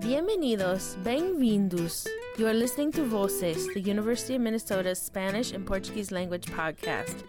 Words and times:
Bienvenidos, 0.00 0.96
bem-vindos. 1.04 2.06
You 2.38 2.46
are 2.46 2.54
listening 2.54 2.90
to 2.92 3.04
Voces, 3.04 3.68
the 3.74 3.80
University 3.80 4.34
of 4.34 4.40
Minnesota's 4.40 4.98
Spanish 4.98 5.52
and 5.52 5.66
Portuguese 5.66 6.10
language 6.10 6.46
podcast. 6.46 7.22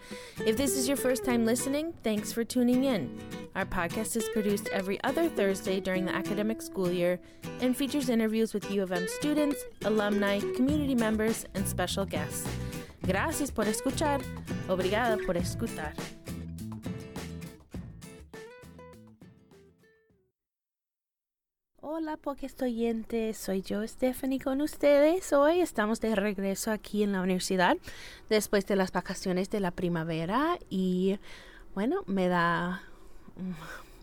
If 0.46 0.56
this 0.56 0.78
is 0.78 0.88
your 0.88 0.96
first 0.96 1.22
time 1.22 1.44
listening, 1.44 1.92
thanks 2.02 2.32
for 2.32 2.44
tuning 2.44 2.84
in. 2.84 3.20
Our 3.54 3.66
podcast 3.66 4.16
is 4.16 4.26
produced 4.32 4.68
every 4.72 4.98
other 5.04 5.28
Thursday 5.28 5.80
during 5.80 6.06
the 6.06 6.14
academic 6.14 6.62
school 6.62 6.90
year 6.90 7.20
and 7.60 7.76
features 7.76 8.08
interviews 8.08 8.54
with 8.54 8.70
U 8.70 8.82
of 8.82 8.90
M 8.90 9.06
students, 9.06 9.62
alumni, 9.84 10.40
community 10.56 10.94
members, 10.94 11.44
and 11.54 11.68
special 11.68 12.06
guests. 12.06 12.48
Gracias 13.02 13.50
por 13.50 13.66
escuchar. 13.66 14.22
Obrigada 14.68 15.18
por 15.26 15.34
escutar. 15.34 15.92
Hola, 22.12 22.20
porque 22.22 22.44
estudiantes, 22.44 23.38
soy 23.38 23.62
yo, 23.62 23.88
Stephanie, 23.88 24.38
con 24.38 24.60
ustedes. 24.60 25.32
Hoy 25.32 25.62
estamos 25.62 25.98
de 26.02 26.14
regreso 26.14 26.70
aquí 26.70 27.02
en 27.02 27.12
la 27.12 27.22
universidad 27.22 27.78
después 28.28 28.66
de 28.66 28.76
las 28.76 28.92
vacaciones 28.92 29.48
de 29.48 29.60
la 29.60 29.70
primavera 29.70 30.58
y 30.68 31.18
bueno, 31.74 32.02
me 32.06 32.28
da 32.28 32.82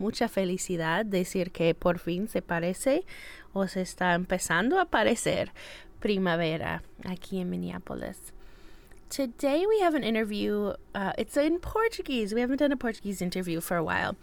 mucha 0.00 0.28
felicidad 0.28 1.06
decir 1.06 1.52
que 1.52 1.72
por 1.76 2.00
fin 2.00 2.26
se 2.26 2.42
parece 2.42 3.04
o 3.52 3.68
se 3.68 3.82
está 3.82 4.14
empezando 4.14 4.80
a 4.80 4.86
parecer 4.86 5.52
primavera 6.00 6.82
aquí 7.04 7.38
en 7.38 7.48
Minneapolis. 7.48 8.34
Today 9.10 9.66
we 9.66 9.80
have 9.80 9.96
an 9.96 10.04
interview. 10.04 10.74
Uh, 10.94 11.12
it's 11.18 11.36
in 11.36 11.58
Portuguese. 11.58 12.32
We 12.32 12.40
haven't 12.40 12.58
done 12.58 12.70
a 12.70 12.76
Portuguese 12.76 13.20
interview 13.20 13.60
for 13.60 13.76
a 13.76 13.82
while, 13.82 14.14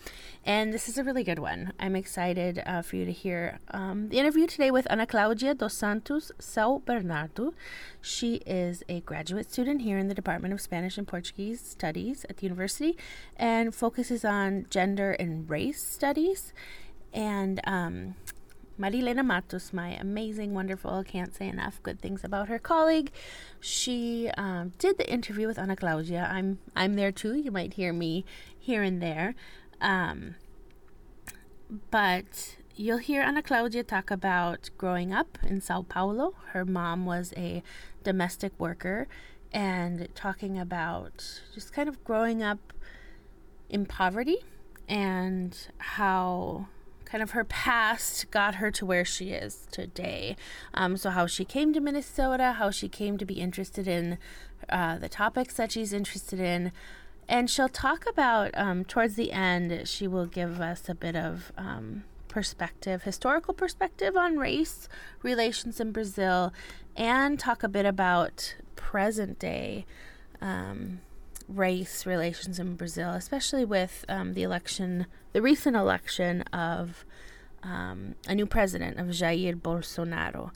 and 0.45 0.73
this 0.73 0.87
is 0.87 0.97
a 0.97 1.03
really 1.03 1.25
good 1.25 1.39
one. 1.39 1.73
I'm 1.77 1.93
excited 1.93 2.63
uh, 2.65 2.81
for 2.83 2.95
you 2.95 3.03
to 3.03 3.11
hear 3.11 3.59
um, 3.71 4.07
the 4.07 4.17
interview 4.17 4.47
today 4.47 4.71
with 4.71 4.89
Ana 4.89 5.05
Claudia 5.05 5.55
dos 5.55 5.73
Santos 5.73 6.31
Sao 6.39 6.81
Bernardo. 6.85 7.53
She 7.99 8.35
is 8.45 8.81
a 8.87 9.01
graduate 9.01 9.51
student 9.51 9.81
here 9.81 9.97
in 9.97 10.07
the 10.07 10.15
Department 10.15 10.53
of 10.53 10.61
Spanish 10.61 10.97
and 10.97 11.05
Portuguese 11.05 11.59
Studies 11.59 12.25
at 12.29 12.37
the 12.37 12.43
university, 12.45 12.95
and 13.35 13.75
focuses 13.75 14.23
on 14.23 14.67
gender 14.69 15.11
and 15.11 15.49
race 15.49 15.83
studies. 15.83 16.53
And 17.13 17.59
um, 17.65 18.15
Marilena 18.79 19.25
Matos, 19.25 19.73
my 19.73 19.89
amazing, 19.95 20.53
wonderful, 20.53 21.03
can't 21.03 21.35
say 21.35 21.47
enough 21.47 21.81
good 21.81 21.99
things 21.99 22.23
about 22.23 22.47
her 22.47 22.59
colleague. 22.59 23.11
She 23.59 24.29
um, 24.37 24.73
did 24.77 24.97
the 24.97 25.11
interview 25.11 25.47
with 25.47 25.57
Ana 25.57 25.75
Claudia. 25.75 26.29
I'm 26.31 26.59
I'm 26.75 26.95
there 26.95 27.11
too. 27.11 27.35
You 27.35 27.51
might 27.51 27.73
hear 27.73 27.91
me 27.91 28.23
here 28.57 28.83
and 28.83 29.01
there, 29.01 29.33
um, 29.81 30.35
but 31.89 32.57
you'll 32.75 32.99
hear 32.99 33.23
Ana 33.23 33.41
Claudia 33.41 33.83
talk 33.83 34.11
about 34.11 34.69
growing 34.77 35.11
up 35.11 35.37
in 35.43 35.59
Sao 35.59 35.81
Paulo. 35.81 36.35
Her 36.51 36.63
mom 36.63 37.05
was 37.05 37.33
a 37.35 37.63
domestic 38.03 38.51
worker, 38.59 39.07
and 39.51 40.07
talking 40.13 40.59
about 40.59 41.41
just 41.53 41.73
kind 41.73 41.89
of 41.89 42.03
growing 42.03 42.43
up 42.43 42.73
in 43.69 43.85
poverty 43.85 44.37
and 44.87 45.57
how 45.79 46.67
kind 47.07 47.23
of 47.23 47.31
her 47.31 47.43
past 47.43 48.29
got 48.31 48.55
her 48.55 48.69
to 48.71 48.85
where 48.85 49.05
she 49.05 49.29
is 49.29 49.67
today. 49.71 50.35
Um, 50.73 50.97
so, 50.97 51.09
how 51.09 51.25
she 51.25 51.45
came 51.45 51.73
to 51.73 51.79
Minnesota, 51.79 52.53
how 52.53 52.69
she 52.71 52.89
came 52.89 53.17
to 53.17 53.25
be 53.25 53.35
interested 53.35 53.87
in 53.87 54.17
uh, 54.69 54.97
the 54.97 55.09
topics 55.09 55.55
that 55.55 55.71
she's 55.71 55.93
interested 55.93 56.39
in. 56.39 56.71
And 57.29 57.49
she'll 57.49 57.69
talk 57.69 58.05
about, 58.07 58.51
um, 58.57 58.85
towards 58.85 59.15
the 59.15 59.31
end, 59.33 59.87
she 59.87 60.07
will 60.07 60.25
give 60.25 60.61
us 60.61 60.87
a 60.87 60.95
bit 60.95 61.15
of 61.15 61.51
um, 61.57 62.05
perspective, 62.29 63.03
historical 63.03 63.53
perspective 63.53 64.15
on 64.15 64.37
race 64.37 64.87
relations 65.23 65.79
in 65.79 65.91
Brazil, 65.91 66.53
and 66.95 67.37
talk 67.37 67.63
a 67.63 67.67
bit 67.67 67.85
about 67.85 68.55
present 68.75 69.39
day 69.39 69.85
um, 70.41 71.01
race 71.47 72.05
relations 72.05 72.59
in 72.59 72.75
Brazil, 72.75 73.11
especially 73.11 73.65
with 73.65 74.05
um, 74.09 74.33
the 74.33 74.43
election, 74.43 75.07
the 75.33 75.41
recent 75.41 75.75
election 75.75 76.41
of 76.53 77.05
um, 77.63 78.15
a 78.27 78.35
new 78.35 78.45
president, 78.45 78.99
of 78.99 79.07
Jair 79.07 79.55
Bolsonaro. 79.55 80.51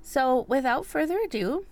So, 0.00 0.46
without 0.48 0.86
further 0.86 1.18
ado, 1.24 1.66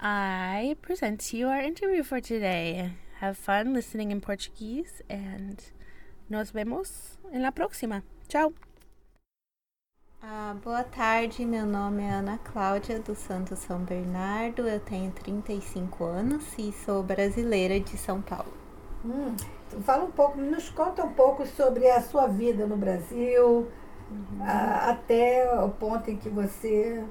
I 0.00 0.76
present 0.82 1.20
to 1.20 1.36
you 1.36 1.48
our 1.48 1.60
interview 1.60 2.02
for 2.02 2.20
today. 2.20 2.92
Have 3.18 3.36
fun 3.36 3.74
listening 3.74 4.10
in 4.10 4.20
Portuguese, 4.20 5.02
and 5.10 5.62
nos 6.28 6.52
vemos 6.52 7.18
en 7.32 7.42
la 7.42 7.50
próxima. 7.50 8.02
Ciao! 8.28 8.54
Ah, 10.22 10.54
boa 10.62 10.84
tarde, 10.84 11.46
meu 11.46 11.64
nome 11.64 12.02
é 12.02 12.10
Ana 12.10 12.38
Cláudia 12.52 12.98
do 13.00 13.14
Santo 13.14 13.56
São 13.56 13.78
Bernardo, 13.78 14.68
eu 14.68 14.78
tenho 14.78 15.10
35 15.12 16.04
anos 16.04 16.44
e 16.58 16.72
sou 16.72 17.02
brasileira 17.02 17.80
de 17.80 17.96
São 17.96 18.20
Paulo. 18.20 18.52
Hum, 19.02 19.34
fala 19.80 20.04
um 20.04 20.10
pouco, 20.10 20.38
nos 20.38 20.68
conta 20.68 21.02
um 21.02 21.14
pouco 21.14 21.46
sobre 21.46 21.90
a 21.90 22.02
sua 22.02 22.26
vida 22.26 22.66
no 22.66 22.76
Brasil, 22.76 23.66
uhum. 24.10 24.42
a, 24.42 24.90
até 24.90 25.54
o 25.54 25.70
ponto 25.70 26.10
em 26.10 26.18
que 26.18 26.28
você 26.28 27.02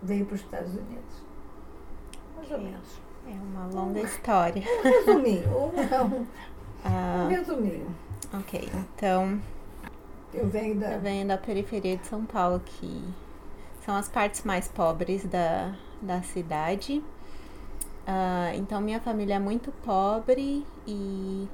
veio 0.00 0.24
para 0.26 0.36
os 0.36 0.42
Estados 0.42 0.72
Unidos. 0.72 1.24
Mais 2.36 2.50
ou 2.52 2.58
menos. 2.58 3.00
É 3.26 3.32
uma 3.32 3.66
longa 3.66 3.98
um, 3.98 4.04
história. 4.04 4.62
Um 4.62 4.82
resuminho, 4.82 5.48
um, 5.48 5.66
um, 5.66 6.26
ah, 6.86 7.24
um 7.24 7.28
resuminho. 7.28 7.96
Ok, 8.32 8.70
então 8.96 9.40
eu 10.32 10.48
venho 10.48 10.78
da. 10.78 10.92
Eu 10.92 11.00
venho 11.00 11.26
da 11.26 11.36
periferia 11.36 11.96
de 11.96 12.06
São 12.06 12.24
Paulo, 12.24 12.60
que 12.64 13.02
são 13.84 13.96
as 13.96 14.08
partes 14.08 14.44
mais 14.44 14.68
pobres 14.68 15.24
da, 15.24 15.74
da 16.00 16.22
cidade. 16.22 17.02
Uh, 18.06 18.56
então 18.56 18.80
minha 18.80 19.00
família 19.00 19.34
é 19.34 19.38
muito 19.38 19.70
pobre 19.84 20.66
e 20.86 21.48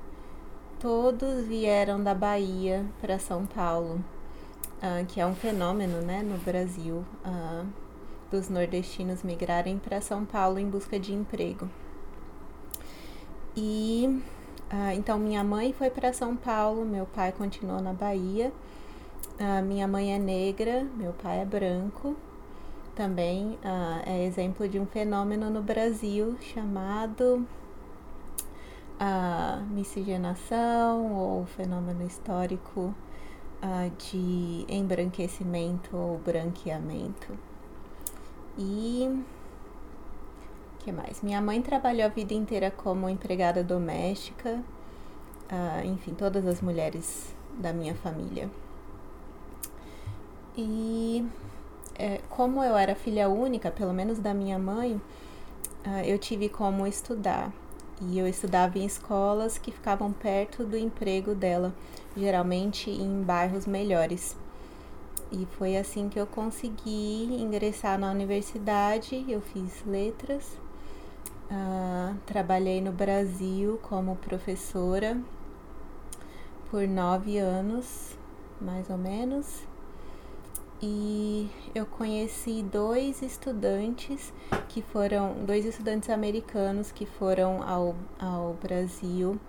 todos 0.78 1.44
vieram 1.47 2.03
da 2.03 2.14
Bahia 2.14 2.84
para 3.00 3.19
São 3.19 3.44
Paulo, 3.47 4.03
uh, 4.78 5.04
que 5.06 5.20
é 5.20 5.26
um 5.26 5.34
fenômeno 5.34 6.00
né, 6.00 6.22
no 6.22 6.38
Brasil, 6.38 7.04
uh, 7.25 7.66
dos 8.31 8.48
nordestinos 8.48 9.22
migrarem 9.22 9.78
para 9.78 10.00
São 10.00 10.25
Paulo 10.25 10.58
em 10.58 10.69
busca 10.69 10.98
de 10.98 11.12
emprego. 11.12 11.69
E 13.56 14.22
ah, 14.69 14.94
então, 14.94 15.19
minha 15.19 15.44
mãe 15.44 15.72
foi 15.72 15.91
para 15.91 16.12
São 16.12 16.34
Paulo, 16.37 16.84
meu 16.84 17.06
pai 17.06 17.32
continuou 17.32 17.81
na 17.81 17.93
Bahia. 17.93 18.53
Ah, 19.38 19.62
minha 19.62 19.87
mãe 19.87 20.12
é 20.12 20.19
negra, 20.19 20.84
meu 20.97 21.12
pai 21.12 21.41
é 21.41 21.44
branco. 21.44 22.16
Também 22.94 23.59
ah, 23.65 24.03
é 24.05 24.25
exemplo 24.25 24.69
de 24.69 24.81
um 24.81 24.87
fenômeno 24.87 25.50
no 25.50 25.62
Brasil 25.62 26.37
chamado 26.41 27.47
a 28.99 29.62
miscigenação 29.71 31.15
ou 31.15 31.47
fenômeno 31.47 32.05
histórico 32.05 32.94
de 33.99 34.65
embranquecimento 34.69 35.97
ou 35.97 36.19
branqueamento. 36.19 37.37
E 38.59 39.22
que 40.87 40.93
mais? 40.93 41.21
Minha 41.21 41.41
mãe 41.41 41.61
trabalhou 41.61 42.07
a 42.07 42.09
vida 42.09 42.33
inteira 42.33 42.71
como 42.71 43.09
empregada 43.09 43.65
doméstica, 43.65 44.63
uh, 45.51 45.85
enfim, 45.85 46.15
todas 46.15 46.47
as 46.47 46.61
mulheres 46.61 47.35
da 47.59 47.73
minha 47.73 47.93
família. 47.97 48.49
E 50.57 51.27
é, 51.99 52.21
como 52.31 52.63
eu 52.63 52.77
era 52.77 52.95
filha 52.95 53.29
única, 53.29 53.69
pelo 53.69 53.93
menos 53.93 54.21
da 54.21 54.33
minha 54.33 54.61
mãe, 54.61 54.93
uh, 55.85 56.05
eu 56.05 56.21
tive 56.21 56.49
como 56.49 56.87
estudar. 56.87 57.53
E 58.01 58.17
eu 58.17 58.29
estudava 58.29 58.79
em 58.79 58.85
escolas 58.85 59.59
que 59.59 59.73
ficavam 59.73 60.13
perto 60.13 60.63
do 60.63 60.79
emprego 60.79 61.35
dela, 61.35 61.75
geralmente 62.17 62.91
em 62.91 63.23
bairros 63.23 63.67
melhores. 63.67 64.37
E 65.32 65.49
foi 65.59 65.77
assim 65.77 66.09
que 66.09 66.21
eu 66.21 66.29
consegui 66.29 67.25
ingressar 67.43 67.99
na 67.99 68.09
universidade. 68.09 69.25
Eu 69.29 69.41
fiz 69.41 69.85
letras 69.85 70.65
Uh, 71.50 72.16
trabalhei 72.26 72.81
no 72.81 72.90
Brasil 72.90 73.78
como 73.82 74.16
professora 74.16 75.16
por 76.70 76.88
nove 76.88 77.38
anos, 77.38 78.16
mais 78.60 78.90
ou 78.90 78.98
menos, 78.98 79.62
e 80.82 81.48
eu 81.75 81.87
conheci 81.87 82.62
dois 82.62 83.22
estudantes 83.22 84.32
que 84.69 84.82
foram 84.82 85.44
dois 85.46 85.64
estudantes 85.64 86.10
americanos 86.10 86.93
que 86.93 87.06
foram 87.06 87.62
ao, 87.62 87.94
ao 88.19 88.54
Brasil 88.54 89.40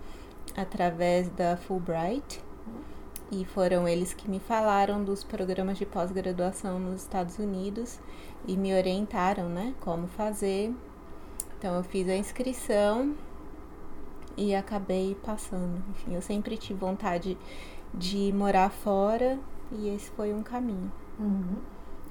através 0.56 1.28
da 1.28 1.56
Fulbright. 1.56 2.42
E 3.30 3.44
foram 3.44 3.86
eles 3.86 4.14
que 4.14 4.30
me 4.30 4.40
falaram 4.40 5.04
dos 5.04 5.22
programas 5.22 5.76
de 5.76 5.84
pós-graduação 5.84 6.78
nos 6.78 7.02
Estados 7.02 7.38
Unidos 7.38 7.98
e 8.46 8.56
me 8.56 8.72
orientaram, 8.72 9.50
né, 9.50 9.74
como 9.80 10.06
fazer 10.06 10.72
então 11.58 11.74
eu 11.74 11.82
fiz 11.82 12.08
a 12.08 12.14
inscrição 12.14 13.16
e 14.36 14.54
acabei 14.54 15.16
passando. 15.24 15.82
Enfim, 15.90 16.14
eu 16.14 16.22
sempre 16.22 16.56
tive 16.56 16.78
vontade 16.78 17.36
de 17.92 18.32
morar 18.32 18.70
fora 18.70 19.38
e 19.72 19.88
esse 19.88 20.08
foi 20.10 20.32
um 20.32 20.42
caminho. 20.42 20.92
Uhum. 21.18 21.56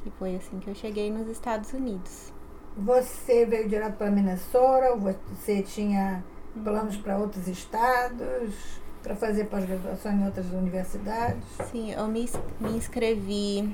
E 0.05 0.11
foi 0.19 0.35
assim 0.35 0.59
que 0.59 0.69
eu 0.69 0.75
cheguei 0.75 1.09
nos 1.09 1.29
Estados 1.29 1.71
Unidos. 1.71 2.33
Você 2.75 3.45
veio 3.45 3.69
direto 3.69 3.95
para 3.95 4.11
Minnesota? 4.11 4.97
Você 5.33 5.63
tinha 5.63 6.23
planos 6.61 6.97
para 6.97 7.17
outros 7.17 7.47
estados? 7.47 8.53
Para 9.01 9.15
fazer 9.15 9.45
pós-graduação 9.45 10.11
em 10.11 10.25
outras 10.25 10.47
universidades? 10.47 11.44
Sim, 11.71 11.94
eu 11.94 12.05
me, 12.09 12.29
me 12.59 12.71
inscrevi 12.71 13.73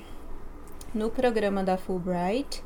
no 0.94 1.10
programa 1.10 1.64
da 1.64 1.78
Fulbright 1.78 2.64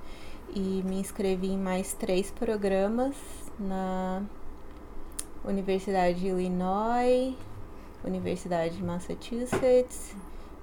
e 0.56 0.84
me 0.86 1.00
inscrevi 1.00 1.48
em 1.48 1.58
mais 1.58 1.94
três 1.94 2.32
programas 2.32 3.16
na 3.60 4.24
Universidade 5.44 6.20
de 6.20 6.28
Illinois, 6.28 7.36
Universidade 8.04 8.78
de 8.78 8.84
Massachusetts 8.84 10.16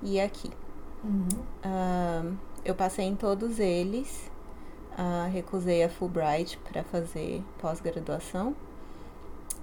e 0.03 0.21
aqui. 0.21 0.51
Uhum. 1.03 1.29
Uh, 1.65 2.37
eu 2.65 2.75
passei 2.75 3.05
em 3.05 3.15
todos 3.15 3.59
eles, 3.59 4.31
uh, 4.93 5.31
recusei 5.31 5.85
a 5.85 5.89
Fulbright 5.89 6.59
para 6.59 6.83
fazer 6.85 7.43
pós-graduação 7.59 8.55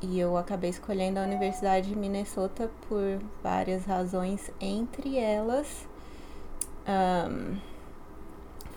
e 0.02 0.20
eu 0.20 0.36
acabei 0.38 0.70
escolhendo 0.70 1.20
a 1.20 1.24
Universidade 1.24 1.90
de 1.90 1.96
Minnesota 1.96 2.70
por 2.88 3.20
várias 3.44 3.86
razões, 3.86 4.52
entre 4.60 5.18
elas 5.18 5.88
um, 6.88 7.58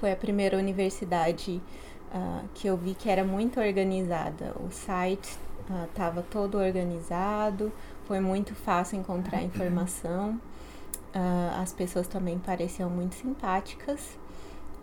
foi 0.05 0.13
a 0.13 0.17
primeira 0.17 0.59
universidade 0.59 1.63
uh, 2.15 2.47
que 2.53 2.69
eu 2.69 2.77
vi 2.77 2.93
que 2.93 3.09
era 3.09 3.25
muito 3.25 3.59
organizada. 3.59 4.55
O 4.61 4.71
site 4.71 5.35
estava 5.89 6.21
uh, 6.21 6.25
todo 6.31 6.59
organizado, 6.59 7.73
foi 8.07 8.21
muito 8.21 8.55
fácil 8.55 8.99
encontrar 8.99 9.43
informação. 9.43 10.39
Uh, 11.15 11.59
as 11.59 11.73
pessoas 11.73 12.07
também 12.07 12.39
pareciam 12.39 12.91
muito 12.91 13.15
simpáticas. 13.15 14.19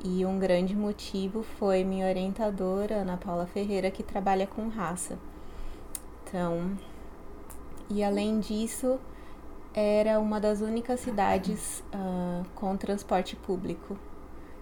E 0.04 0.26
um 0.26 0.40
grande 0.40 0.76
motivo 0.76 1.44
foi 1.44 1.84
minha 1.84 2.08
orientadora, 2.08 2.96
Ana 2.96 3.16
Paula 3.16 3.46
Ferreira, 3.46 3.92
que 3.92 4.02
trabalha 4.02 4.48
com 4.48 4.70
raça. 4.70 5.20
Então, 6.24 6.72
e 7.92 8.04
além 8.04 8.40
disso, 8.40 9.00
era 9.72 10.20
uma 10.20 10.40
das 10.40 10.62
únicas 10.62 11.00
cidades 11.00 11.84
uh, 11.94 12.44
com 12.56 12.76
transporte 12.76 13.36
público, 13.36 13.96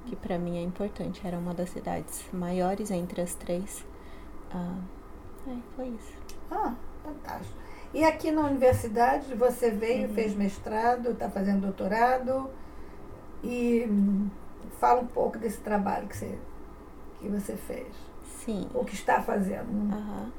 que 0.09 0.15
para 0.15 0.39
mim 0.39 0.57
é 0.57 0.61
importante. 0.61 1.21
Era 1.25 1.38
uma 1.38 1.53
das 1.53 1.69
cidades 1.69 2.25
maiores 2.33 2.89
entre 2.89 3.21
as 3.21 3.35
três. 3.35 3.85
Uh, 4.53 4.81
é, 5.47 5.56
foi 5.75 5.88
isso. 5.89 6.13
Ah, 6.50 6.73
fantástico. 7.03 7.57
E 7.94 8.03
aqui 8.03 8.31
na 8.31 8.41
universidade 8.41 9.33
você 9.35 9.71
veio, 9.71 10.07
uhum. 10.07 10.13
fez 10.13 10.35
mestrado, 10.35 11.11
está 11.11 11.29
fazendo 11.29 11.61
doutorado 11.61 12.50
e 13.44 13.88
fala 14.79 15.01
um 15.01 15.07
pouco 15.07 15.38
desse 15.38 15.59
trabalho 15.59 16.07
que 16.07 16.17
você, 16.17 16.38
que 17.19 17.27
você 17.27 17.56
fez. 17.56 17.88
Sim. 18.45 18.67
O 18.73 18.83
que 18.83 18.94
está 18.94 19.21
fazendo. 19.21 19.69
Uhum. 19.69 20.31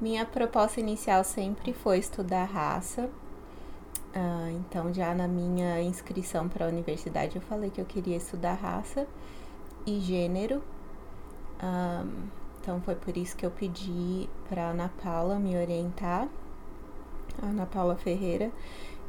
Minha 0.00 0.24
proposta 0.26 0.80
inicial 0.80 1.24
sempre 1.24 1.72
foi 1.72 1.98
estudar 1.98 2.44
raça. 2.44 3.08
Uh, 4.16 4.48
então, 4.60 4.94
já 4.94 5.14
na 5.14 5.28
minha 5.28 5.82
inscrição 5.82 6.48
para 6.48 6.64
a 6.64 6.68
universidade, 6.68 7.36
eu 7.36 7.42
falei 7.42 7.68
que 7.68 7.78
eu 7.78 7.84
queria 7.84 8.16
estudar 8.16 8.54
raça 8.54 9.06
e 9.86 10.00
gênero. 10.00 10.62
Ah, 11.60 12.02
então, 12.60 12.80
foi 12.80 12.94
por 12.94 13.14
isso 13.14 13.36
que 13.36 13.44
eu 13.44 13.50
pedi 13.50 14.26
para 14.48 14.70
Ana 14.70 14.90
Paula 15.02 15.38
me 15.38 15.54
orientar, 15.56 16.28
a 17.42 17.46
Ana 17.46 17.66
Paula 17.66 17.94
Ferreira, 17.94 18.50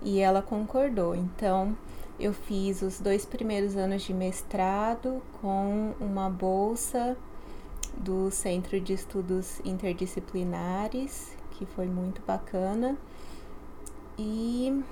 e 0.02 0.20
ela 0.20 0.42
concordou. 0.42 1.16
Então, 1.16 1.76
eu 2.20 2.34
fiz 2.34 2.82
os 2.82 3.00
dois 3.00 3.26
primeiros 3.26 3.78
anos 3.78 4.02
de 4.04 4.14
mestrado 4.14 5.22
com 5.42 5.94
uma 6.02 6.30
bolsa 6.30 7.16
do 7.98 8.30
Centro 8.30 8.80
de 8.82 8.92
Estudos 8.92 9.62
Interdisciplinares, 9.64 11.32
que 11.52 11.66
foi 11.66 11.88
muito 11.88 12.22
bacana. 12.28 12.98
E 14.20 14.84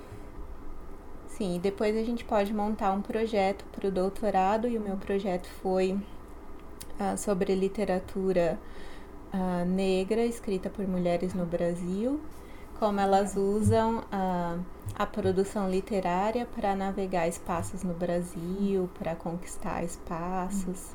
sim, 1.36 1.60
depois 1.62 1.96
a 1.96 2.02
gente 2.02 2.24
pode 2.24 2.52
montar 2.52 2.92
um 2.92 3.02
projeto 3.02 3.64
para 3.72 3.88
o 3.88 3.90
doutorado, 3.90 4.66
e 4.68 4.76
o 4.76 4.80
meu 4.80 4.96
projeto 4.96 5.48
foi 5.62 5.92
uh, 5.92 7.16
sobre 7.16 7.54
literatura 7.54 8.58
uh, 9.32 9.64
negra 9.64 10.24
escrita 10.24 10.70
por 10.70 10.86
mulheres 10.86 11.34
no 11.34 11.44
Brasil, 11.44 12.20
como 12.78 13.00
elas 13.00 13.36
usam 13.36 13.98
uh, 13.98 14.60
a 14.94 15.06
produção 15.06 15.70
literária 15.70 16.46
para 16.54 16.74
navegar 16.74 17.26
espaços 17.28 17.82
no 17.82 17.94
Brasil, 17.94 18.88
para 18.98 19.14
conquistar 19.14 19.82
espaços. 19.84 20.94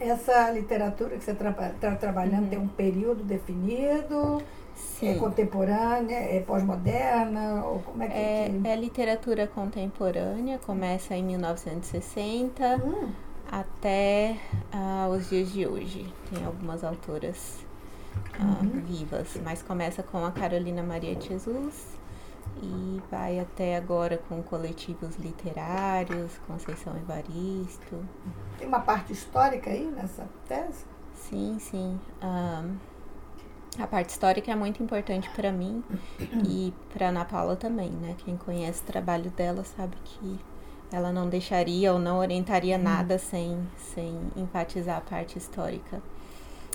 Essa 0.00 0.50
literatura 0.50 1.16
que 1.16 1.24
você 1.24 1.32
está 1.32 1.52
tra 1.80 1.96
trabalhando 1.96 2.44
uhum. 2.44 2.48
tem 2.48 2.58
um 2.58 2.68
período 2.68 3.24
definido? 3.24 4.40
Sim. 4.78 5.10
É 5.10 5.14
contemporânea? 5.14 6.16
É 6.16 6.40
pós-moderna? 6.40 7.64
Ou 7.64 7.80
como 7.80 8.02
é 8.02 8.06
que 8.06 8.12
é? 8.14 8.52
É, 8.64 8.70
é 8.70 8.76
literatura 8.76 9.46
contemporânea, 9.46 10.58
começa 10.58 11.14
em 11.14 11.24
1960 11.24 12.76
hum. 12.76 13.12
até 13.50 14.36
uh, 14.72 15.10
os 15.10 15.28
dias 15.28 15.52
de 15.52 15.66
hoje. 15.66 16.12
Tem 16.32 16.44
algumas 16.44 16.84
autoras 16.84 17.58
uh, 18.38 18.64
uhum. 18.64 18.80
vivas, 18.82 19.38
mas 19.44 19.62
começa 19.62 20.02
com 20.02 20.24
a 20.24 20.30
Carolina 20.30 20.82
Maria 20.82 21.14
de 21.14 21.28
Jesus 21.28 21.98
e 22.62 23.00
vai 23.10 23.38
até 23.38 23.76
agora 23.76 24.18
com 24.28 24.42
coletivos 24.42 25.16
literários, 25.16 26.32
Conceição 26.46 26.96
Evaristo. 26.96 28.04
Tem 28.58 28.66
uma 28.66 28.80
parte 28.80 29.12
histórica 29.12 29.70
aí 29.70 29.86
nessa 29.86 30.28
tese? 30.48 30.84
Sim, 31.14 31.58
sim. 31.60 32.00
Um, 32.22 32.76
a 33.78 33.86
parte 33.86 34.10
histórica 34.10 34.50
é 34.50 34.54
muito 34.54 34.82
importante 34.82 35.28
para 35.30 35.52
mim 35.52 35.82
e 36.48 36.72
para 36.92 37.08
Ana 37.08 37.24
Paula 37.24 37.56
também, 37.56 37.90
né? 37.90 38.14
Quem 38.18 38.36
conhece 38.36 38.82
o 38.82 38.86
trabalho 38.86 39.30
dela 39.30 39.64
sabe 39.64 39.96
que 40.04 40.38
ela 40.90 41.12
não 41.12 41.28
deixaria 41.28 41.92
ou 41.92 41.98
não 41.98 42.18
orientaria 42.18 42.76
uhum. 42.76 42.82
nada 42.82 43.18
sem, 43.18 43.58
sem 43.76 44.18
enfatizar 44.36 44.98
a 44.98 45.00
parte 45.00 45.38
histórica. 45.38 46.02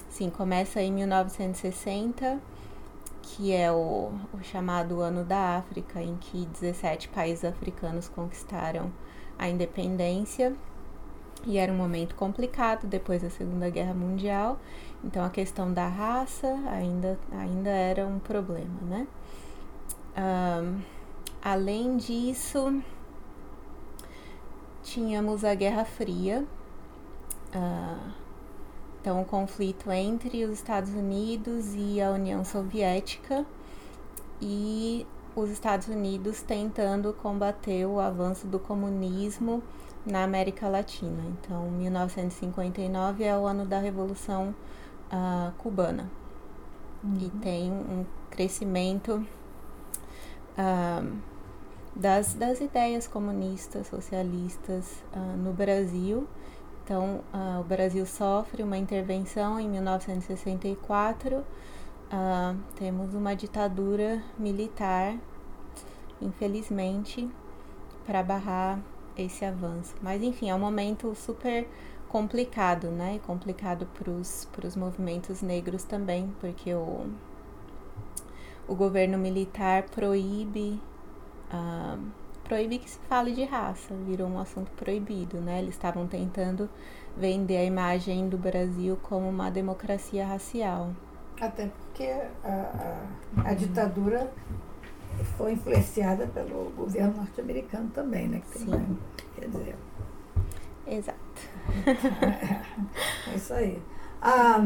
Sim, 0.09 0.29
começa 0.29 0.81
em 0.81 0.91
1960 0.93 2.39
que 3.23 3.53
é 3.53 3.71
o, 3.71 4.11
o, 4.33 4.43
chamado 4.43 4.99
Ano 4.99 5.23
da 5.23 5.57
África, 5.57 6.01
em 6.01 6.17
que 6.17 6.45
17 6.45 7.07
países 7.07 7.45
africanos 7.45 8.09
conquistaram 8.09 8.91
a 9.39 9.47
independência. 9.49 10.53
E 11.45 11.57
era 11.57 11.71
um 11.71 11.75
momento 11.75 12.15
complicado 12.15 12.85
depois 12.85 13.21
da 13.21 13.29
Segunda 13.29 13.69
Guerra 13.69 13.93
Mundial, 13.93 14.59
então 15.03 15.23
a 15.23 15.29
questão 15.29 15.73
da 15.73 15.87
raça 15.87 16.47
ainda, 16.69 17.19
ainda 17.31 17.69
era 17.69 18.07
um 18.07 18.19
problema, 18.19 18.79
né? 18.83 19.07
Um, 20.15 20.81
além 21.41 21.97
disso, 21.97 22.81
tínhamos 24.83 25.43
a 25.43 25.53
Guerra 25.53 25.83
Fria. 25.83 26.45
Uh, 27.53 28.23
então, 29.01 29.21
o 29.21 29.25
conflito 29.25 29.91
entre 29.91 30.45
os 30.45 30.51
Estados 30.51 30.91
Unidos 30.91 31.73
e 31.75 32.01
a 32.01 32.11
União 32.11 32.45
Soviética 32.45 33.45
e 34.41 35.05
os 35.35 35.49
Estados 35.49 35.89
Unidos 35.89 36.41
tentando 36.41 37.11
combater 37.11 37.85
o 37.85 37.99
avanço 37.99 38.47
do 38.47 38.57
comunismo 38.57 39.61
na 40.05 40.23
América 40.23 40.69
Latina. 40.69 41.21
Então, 41.27 41.69
1959 41.71 43.25
é 43.25 43.37
o 43.37 43.45
ano 43.45 43.65
da 43.65 43.79
Revolução 43.79 44.55
uh, 45.13 45.51
Cubana 45.59 46.09
uhum. 47.03 47.17
e 47.21 47.29
tem 47.29 47.71
um 47.71 48.05
crescimento 48.31 49.25
uh, 50.57 51.17
das, 51.95 52.33
das 52.33 52.59
ideias 52.59 53.07
comunistas, 53.07 53.87
socialistas 53.87 55.03
uh, 55.15 55.37
no 55.37 55.53
Brasil 55.53 56.27
então, 56.83 57.21
uh, 57.33 57.61
o 57.61 57.63
Brasil 57.63 58.05
sofre 58.05 58.61
uma 58.61 58.77
intervenção 58.77 59.57
em 59.57 59.69
1964. 59.69 61.37
Uh, 61.37 61.43
ah, 62.11 62.55
temos 62.75 63.13
uma 63.13 63.33
ditadura 63.35 64.21
militar, 64.37 65.15
infelizmente, 66.21 67.27
para 68.05 68.21
barrar 68.21 68.79
esse 69.17 69.45
avanço. 69.45 69.95
Mas, 70.01 70.21
enfim, 70.21 70.49
é 70.49 70.55
um 70.55 70.59
momento 70.59 71.15
super 71.15 71.65
complicado, 72.13 72.91
né? 72.91 73.19
Complicado 73.25 73.87
para 73.87 74.11
os 74.11 74.75
movimentos 74.75 75.41
negros 75.41 75.83
também, 75.83 76.31
porque 76.39 76.71
o, 76.71 77.07
o 78.67 78.75
governo 78.75 79.17
militar 79.17 79.83
proíbe. 79.89 80.79
Uh, 81.51 81.99
proíbe 82.43 82.77
que 82.77 82.89
se 82.89 82.99
fale 83.09 83.33
de 83.33 83.43
raça, 83.45 83.95
virou 84.05 84.27
um 84.27 84.37
assunto 84.37 84.69
proibido, 84.73 85.41
né? 85.41 85.59
Eles 85.59 85.73
estavam 85.73 86.05
tentando 86.05 86.69
vender 87.17 87.57
a 87.57 87.63
imagem 87.63 88.29
do 88.29 88.37
Brasil 88.37 88.95
como 89.01 89.27
uma 89.27 89.49
democracia 89.49 90.23
racial. 90.27 90.91
Até 91.41 91.67
porque 91.67 92.13
a, 92.43 92.99
a, 93.37 93.49
a 93.49 93.53
ditadura 93.55 94.31
foi 95.35 95.53
influenciada 95.53 96.27
pelo 96.27 96.69
governo 96.75 97.17
norte-americano 97.17 97.89
também, 97.89 98.27
né? 98.27 98.41
Sim. 98.51 98.97
Quer 99.35 99.47
dizer. 99.47 99.75
É 103.31 103.35
isso 103.35 103.53
aí. 103.53 103.81
Ah, 104.21 104.63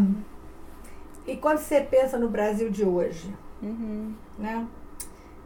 e 1.26 1.36
quando 1.38 1.58
você 1.60 1.82
pensa 1.82 2.18
no 2.18 2.30
Brasil 2.30 2.70
de 2.70 2.84
hoje, 2.86 3.34
Uhum. 3.62 4.14
né? 4.38 4.68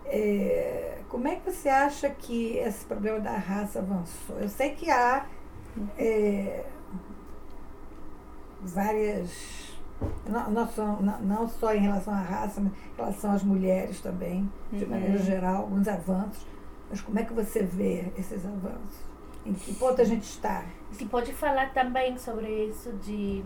É, 0.06 1.00
como 1.08 1.28
é 1.28 1.36
que 1.36 1.50
você 1.52 1.70
acha 1.70 2.10
que 2.10 2.58
esse 2.58 2.84
problema 2.86 3.20
da 3.20 3.38
raça 3.38 3.80
avançou? 3.80 4.38
Eu 4.40 4.50
sei 4.50 4.72
que 4.76 4.90
há 4.92 5.26
é, 5.98 6.66
várias. 8.62 9.72
Não, 10.28 10.50
não, 10.50 10.68
só, 10.68 11.00
não 11.22 11.48
só 11.48 11.74
em 11.76 11.80
relação 11.82 12.14
à 12.14 12.22
raça, 12.22 12.60
mas 12.60 12.74
em 12.74 12.96
relação 12.98 13.32
às 13.32 13.44
mulheres 13.44 14.02
também, 14.02 14.52
de 14.72 14.84
Uhum. 14.84 14.90
maneira 14.90 15.18
geral, 15.20 15.58
alguns 15.58 15.88
avanços. 15.88 16.46
Mas 16.90 17.02
como 17.02 17.20
é 17.20 17.24
que 17.24 17.34
você 17.34 17.64
vê 17.64 18.12
esses 18.18 18.44
avanços? 18.46 19.11
Em 19.46 19.54
que 19.54 19.74
ponto 19.74 20.02
a 20.02 20.04
gente 20.04 20.24
está? 20.24 20.66
Se 20.92 21.06
pode 21.06 21.34
falar 21.34 21.74
também 21.74 22.18
sobre 22.18 22.66
isso 22.66 22.92
de 22.94 23.44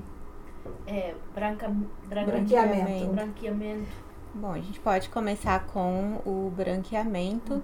é, 0.88 1.16
branca, 1.34 1.70
branca, 2.08 2.32
Branqueamento. 2.32 3.14
branqueamento. 3.14 4.06
Bom, 4.34 4.52
a 4.52 4.60
gente 4.60 4.80
pode 4.80 5.10
começar 5.10 5.66
com 5.68 6.22
o 6.25 6.52
branqueamento, 6.54 7.64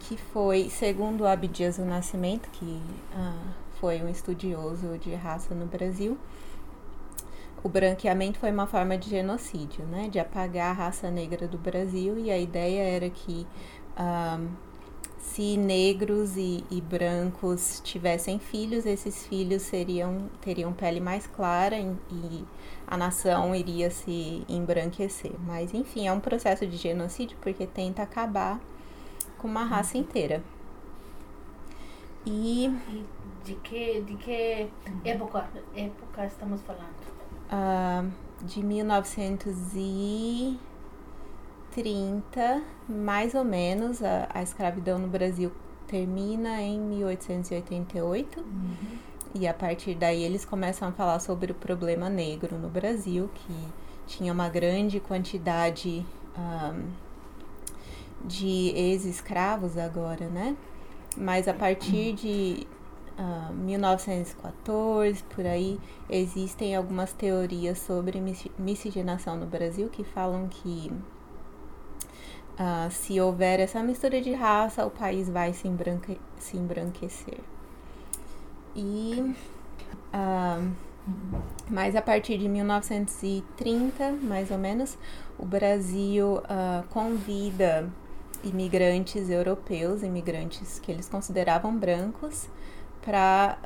que 0.00 0.16
foi, 0.16 0.68
segundo 0.68 1.20
o 1.22 1.26
Abdias 1.26 1.76
do 1.76 1.84
Nascimento, 1.84 2.48
que 2.50 2.82
ah, 3.14 3.52
foi 3.80 4.02
um 4.02 4.08
estudioso 4.08 4.98
de 4.98 5.14
raça 5.14 5.54
no 5.54 5.66
Brasil, 5.66 6.18
o 7.62 7.68
branqueamento 7.68 8.38
foi 8.38 8.50
uma 8.50 8.66
forma 8.66 8.96
de 8.96 9.10
genocídio, 9.10 9.84
né? 9.84 10.08
De 10.08 10.18
apagar 10.18 10.70
a 10.70 10.72
raça 10.72 11.10
negra 11.10 11.46
do 11.46 11.58
Brasil, 11.58 12.18
e 12.18 12.30
a 12.30 12.38
ideia 12.38 12.82
era 12.82 13.08
que 13.08 13.46
ah, 13.96 14.40
se 15.20 15.56
negros 15.56 16.36
e, 16.36 16.64
e 16.70 16.80
brancos 16.80 17.80
tivessem 17.84 18.38
filhos, 18.38 18.86
esses 18.86 19.26
filhos 19.26 19.62
seriam, 19.62 20.28
teriam 20.40 20.72
pele 20.72 21.00
mais 21.00 21.26
clara 21.26 21.78
e, 21.78 21.96
e 22.10 22.44
a 22.86 22.96
nação 22.96 23.54
iria 23.54 23.90
se 23.90 24.44
embranquecer. 24.48 25.32
Mas, 25.46 25.74
enfim, 25.74 26.08
é 26.08 26.12
um 26.12 26.20
processo 26.20 26.66
de 26.66 26.76
genocídio 26.76 27.36
porque 27.40 27.66
tenta 27.66 28.02
acabar 28.02 28.60
com 29.38 29.48
uma 29.48 29.64
raça 29.64 29.98
inteira. 29.98 30.42
E 32.26 32.70
E 32.86 33.08
de 33.44 33.54
que, 33.64 34.02
de 34.02 34.16
que 34.16 34.70
época, 35.04 35.50
época 35.74 36.26
estamos 36.26 36.60
falando? 36.62 36.96
ah, 37.50 38.04
de 38.42 38.62
1930, 41.74 42.62
mais 42.88 43.34
ou 43.34 43.44
menos, 43.44 44.02
a, 44.02 44.28
a 44.32 44.42
escravidão 44.42 44.98
no 44.98 45.08
Brasil 45.08 45.52
termina 45.86 46.60
em 46.60 46.78
1888. 46.78 48.44
E 49.34 49.46
a 49.46 49.54
partir 49.54 49.94
daí 49.94 50.22
eles 50.24 50.44
começam 50.44 50.88
a 50.88 50.92
falar 50.92 51.20
sobre 51.20 51.52
o 51.52 51.54
problema 51.54 52.08
negro 52.10 52.58
no 52.58 52.68
Brasil, 52.68 53.30
que 53.34 53.54
tinha 54.06 54.32
uma 54.32 54.48
grande 54.48 54.98
quantidade 54.98 56.04
ahm, 56.36 56.88
de 58.24 58.72
ex-escravos 58.74 59.78
agora, 59.78 60.26
né? 60.28 60.56
Mas 61.16 61.46
a 61.46 61.54
partir 61.54 62.12
de 62.18 62.66
ah, 63.16 63.50
1914, 63.54 65.22
por 65.34 65.46
aí, 65.46 65.78
existem 66.08 66.74
algumas 66.74 67.12
teorias 67.12 67.78
sobre 67.78 68.20
mis- 68.20 68.48
miscigenação 68.58 69.36
no 69.36 69.46
Brasil 69.46 69.88
que 69.88 70.02
falam 70.02 70.48
que 70.48 70.92
ah, 72.60 72.88
se 72.90 73.20
houver 73.20 73.60
essa 73.60 73.82
mistura 73.82 74.20
de 74.20 74.32
raça, 74.34 74.86
o 74.86 74.90
país 74.90 75.30
vai 75.30 75.54
se, 75.54 75.66
embranque- 75.66 76.20
se 76.38 76.58
embranquecer. 76.58 77.40
E 78.76 79.34
ah, 80.12 80.62
mas 81.70 81.96
a 81.96 82.02
partir 82.02 82.38
de 82.38 82.48
1930, 82.48 84.12
mais 84.22 84.50
ou 84.50 84.58
menos, 84.58 84.98
o 85.38 85.46
Brasil 85.46 86.42
ah, 86.44 86.84
convida 86.90 87.88
imigrantes 88.44 89.30
europeus, 89.30 90.02
imigrantes 90.02 90.78
que 90.78 90.92
eles 90.92 91.08
consideravam 91.08 91.76
brancos, 91.76 92.48
para 93.02 93.58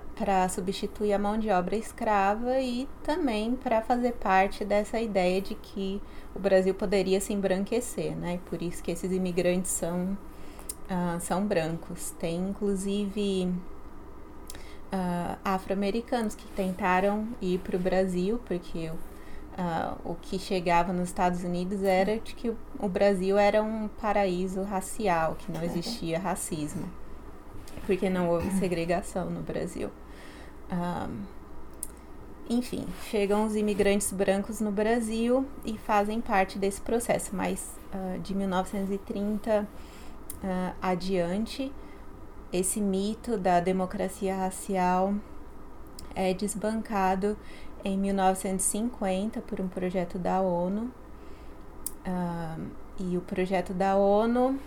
substituir 0.48 1.12
a 1.12 1.18
mão 1.18 1.38
de 1.38 1.50
obra 1.50 1.76
escrava 1.76 2.60
e 2.60 2.88
também 3.02 3.56
para 3.56 3.82
fazer 3.82 4.12
parte 4.12 4.64
dessa 4.64 5.00
ideia 5.00 5.40
de 5.40 5.54
que 5.54 6.00
o 6.34 6.38
Brasil 6.38 6.74
poderia 6.74 7.20
se 7.20 7.32
embranquecer, 7.32 8.16
né? 8.16 8.40
Por 8.46 8.62
isso 8.62 8.82
que 8.82 8.90
esses 8.90 9.10
imigrantes 9.12 9.70
são, 9.70 10.16
ah, 10.88 11.18
são 11.20 11.46
brancos. 11.46 12.10
Tem 12.18 12.36
inclusive 12.36 13.52
ah, 14.92 15.38
afro-americanos 15.44 16.34
que 16.34 16.46
tentaram 16.48 17.28
ir 17.40 17.58
para 17.58 17.76
o 17.76 17.78
Brasil, 17.78 18.40
porque 18.46 18.92
ah, 19.56 19.96
o 20.04 20.14
que 20.14 20.38
chegava 20.38 20.92
nos 20.92 21.08
Estados 21.08 21.44
Unidos 21.44 21.82
era 21.82 22.18
de 22.18 22.34
que 22.34 22.52
o 22.78 22.88
Brasil 22.88 23.38
era 23.38 23.62
um 23.62 23.88
paraíso 23.88 24.62
racial, 24.62 25.36
que 25.36 25.50
não 25.52 25.62
existia 25.62 26.18
racismo, 26.18 26.88
porque 27.86 28.10
não 28.10 28.28
houve 28.28 28.50
segregação 28.58 29.30
no 29.30 29.40
Brasil. 29.40 29.90
Enfim, 32.48 32.86
chegam 33.10 33.46
os 33.46 33.56
imigrantes 33.56 34.12
brancos 34.12 34.60
no 34.60 34.70
Brasil 34.70 35.46
e 35.64 35.78
fazem 35.78 36.20
parte 36.20 36.58
desse 36.58 36.80
processo, 36.80 37.34
mas 37.34 37.72
ah, 37.92 38.18
de 38.22 38.34
1930 38.34 39.66
ah, 40.42 40.74
adiante, 40.82 41.72
esse 42.52 42.80
mito 42.80 43.38
da 43.38 43.60
democracia 43.60 44.36
racial 44.36 45.14
é 46.14 46.34
desbancado 46.34 47.36
em 47.82 47.96
1950 47.96 49.40
por 49.40 49.60
um 49.60 49.68
projeto 49.68 50.18
da 50.18 50.40
ONU. 50.40 50.90
E 52.98 53.16
o 53.16 53.20
projeto 53.22 53.74
da 53.74 53.96
ONU 53.96 54.58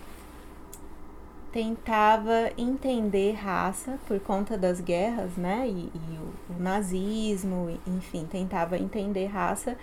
tentava 1.58 2.52
entender 2.56 3.32
raça 3.32 3.98
por 4.08 4.20
conta 4.20 4.56
das 4.56 4.80
guerras, 4.80 5.36
né? 5.38 5.68
E, 5.68 5.92
e 5.92 6.20
o, 6.20 6.54
o 6.54 6.60
nazismo, 6.62 7.76
enfim, 7.88 8.28
tentava 8.28 8.78
entender 8.78 9.26
raça 9.26 9.76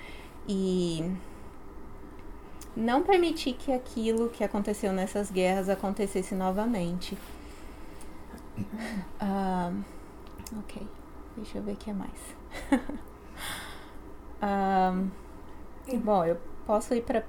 e 0.46 1.12
não 2.76 3.02
permitir 3.02 3.54
que 3.54 3.72
aquilo 3.72 4.30
que 4.30 4.44
aconteceu 4.44 4.92
nessas 4.92 5.32
guerras 5.32 5.68
acontecesse 5.68 6.36
novamente. 6.36 7.18
Ok, 10.56 10.86
deixa 11.36 11.58
eu 11.58 11.62
ver 11.64 11.72
o 11.72 11.76
que 11.76 11.90
é 11.90 11.94
mais. 11.94 12.36
Bom, 16.04 16.24
eu 16.24 16.38
posso 16.64 16.94
ir 16.94 17.02
para 17.02 17.24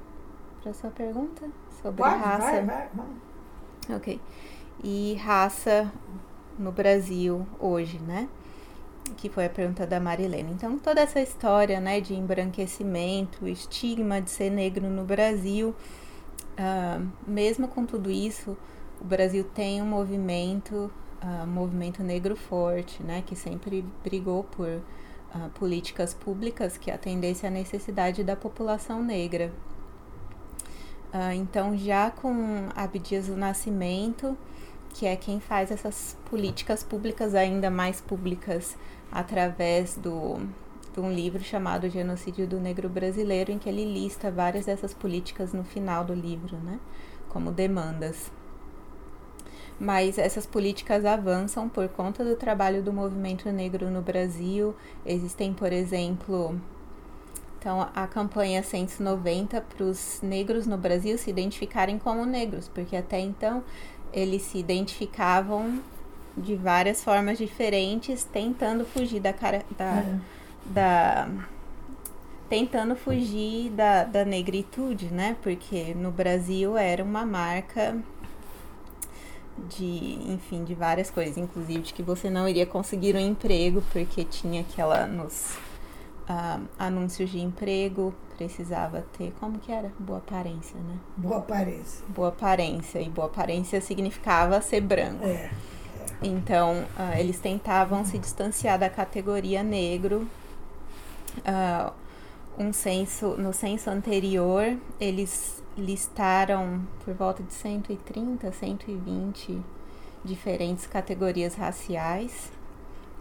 a 0.63 0.73
sua 0.73 0.91
pergunta 0.91 1.49
sobre 1.81 2.03
Pode, 2.03 2.19
raça? 2.19 2.45
vai, 2.45 2.65
vai, 2.65 2.89
vamos. 2.93 3.34
Ok. 3.89 4.19
E 4.83 5.15
raça 5.15 5.91
no 6.57 6.71
Brasil 6.71 7.45
hoje, 7.59 7.99
né? 7.99 8.27
Que 9.17 9.29
foi 9.29 9.45
a 9.45 9.49
pergunta 9.49 9.85
da 9.85 9.99
Marilene. 9.99 10.51
Então, 10.51 10.79
toda 10.79 11.01
essa 11.01 11.21
história, 11.21 11.79
né, 11.79 12.01
de 12.01 12.15
embranquecimento, 12.15 13.47
estigma 13.47 14.19
de 14.19 14.31
ser 14.31 14.49
negro 14.49 14.89
no 14.89 15.03
Brasil, 15.03 15.75
ah, 16.57 17.01
mesmo 17.27 17.67
com 17.67 17.85
tudo 17.85 18.09
isso, 18.09 18.57
o 18.99 19.05
Brasil 19.05 19.43
tem 19.43 19.81
um 19.81 19.85
movimento, 19.85 20.91
ah, 21.21 21.45
movimento 21.45 22.01
negro 22.01 22.35
forte, 22.35 23.03
né, 23.03 23.21
que 23.25 23.35
sempre 23.35 23.85
brigou 24.03 24.43
por 24.43 24.81
ah, 25.33 25.49
políticas 25.53 26.13
públicas 26.13 26.77
que 26.77 26.89
atendessem 26.89 27.47
à 27.47 27.51
necessidade 27.51 28.23
da 28.23 28.35
população 28.35 29.03
negra. 29.03 29.51
Ah, 31.17 31.33
então, 31.33 31.77
já 31.77 32.11
com 32.11 32.67
Abdias 32.75 33.27
do 33.27 33.37
Nascimento, 33.37 34.37
que 34.89 35.05
é 35.05 35.15
quem 35.15 35.39
faz 35.39 35.71
essas 35.71 36.17
políticas 36.29 36.83
públicas 36.83 37.33
ainda 37.33 37.69
mais 37.69 38.01
públicas 38.01 38.75
através 39.09 39.95
do, 39.95 40.45
de 40.93 40.99
um 40.99 41.09
livro 41.09 41.41
chamado 41.41 41.89
Genocídio 41.89 42.45
do 42.45 42.59
Negro 42.59 42.89
Brasileiro, 42.89 43.49
em 43.49 43.57
que 43.57 43.69
ele 43.69 43.85
lista 43.85 44.29
várias 44.29 44.65
dessas 44.65 44.93
políticas 44.93 45.53
no 45.53 45.63
final 45.63 46.03
do 46.03 46.13
livro, 46.13 46.57
né, 46.57 46.81
como 47.29 47.49
demandas. 47.49 48.29
Mas 49.79 50.17
essas 50.17 50.45
políticas 50.45 51.05
avançam 51.05 51.69
por 51.69 51.87
conta 51.87 52.25
do 52.25 52.35
trabalho 52.35 52.83
do 52.83 52.91
movimento 52.91 53.49
negro 53.53 53.89
no 53.89 54.01
Brasil. 54.01 54.75
Existem, 55.05 55.53
por 55.53 55.71
exemplo, 55.71 56.59
então, 57.65 57.89
a 57.95 58.05
campanha 58.05 58.61
190 58.61 59.59
para 59.59 59.83
os 59.83 60.19
negros 60.21 60.67
no 60.67 60.77
Brasil 60.77 61.17
se 61.17 61.31
identificarem 61.31 61.97
como 61.97 62.23
negros, 62.23 62.69
porque 62.69 62.95
até 62.95 63.19
então 63.19 63.63
eles 64.13 64.43
se 64.43 64.59
identificavam 64.59 65.79
de 66.37 66.55
várias 66.55 67.03
formas 67.03 67.39
diferentes, 67.39 68.23
tentando 68.23 68.85
fugir 68.85 69.19
da 69.19 69.33
cara 69.33 69.65
da, 69.75 69.83
É. 69.83 70.19
da 70.63 71.27
tentando 72.47 72.95
fugir 72.95 73.71
da, 73.71 74.03
da 74.03 74.23
negritude, 74.23 75.07
né? 75.07 75.35
Porque 75.41 75.95
no 75.95 76.11
Brasil 76.11 76.77
era 76.77 77.03
uma 77.03 77.25
marca 77.25 77.97
de, 79.69 80.19
enfim, 80.31 80.63
de 80.63 80.75
várias 80.75 81.09
coisas, 81.09 81.35
inclusive 81.35 81.81
de 81.81 81.95
que 81.95 82.03
você 82.03 82.29
não 82.29 82.47
iria 82.47 82.67
conseguir 82.67 83.15
um 83.15 83.19
emprego 83.19 83.81
porque 83.91 84.23
tinha 84.23 84.61
aquela 84.61 85.07
nos 85.07 85.57
uh, 86.29 86.65
anúncios 86.77 87.29
de 87.29 87.39
emprego 87.39 88.13
precisava 88.37 89.05
ter, 89.17 89.33
como 89.39 89.59
que 89.59 89.71
era? 89.71 89.91
Boa 89.97 90.19
aparência, 90.19 90.77
né? 90.79 90.97
Boa 91.15 91.37
aparência. 91.37 92.05
Boa 92.09 92.29
aparência 92.29 92.99
e 92.99 93.09
boa 93.09 93.27
aparência 93.27 93.79
significava 93.81 94.61
ser 94.61 94.81
branco. 94.81 95.25
É. 95.25 95.49
Então, 96.21 96.85
uh, 96.97 97.17
eles 97.17 97.39
tentavam 97.39 98.03
se 98.05 98.17
distanciar 98.17 98.79
da 98.79 98.89
categoria 98.89 99.63
negro. 99.63 100.27
Uh, 101.39 101.91
um 102.57 102.71
censo, 102.71 103.35
no 103.37 103.51
censo 103.51 103.89
anterior, 103.89 104.77
eles 104.99 105.61
listaram 105.77 106.81
por 107.03 107.13
volta 107.13 107.43
de 107.43 107.53
130, 107.53 108.51
120 108.51 109.61
diferentes 110.23 110.87
categorias 110.87 111.55
raciais. 111.55 112.51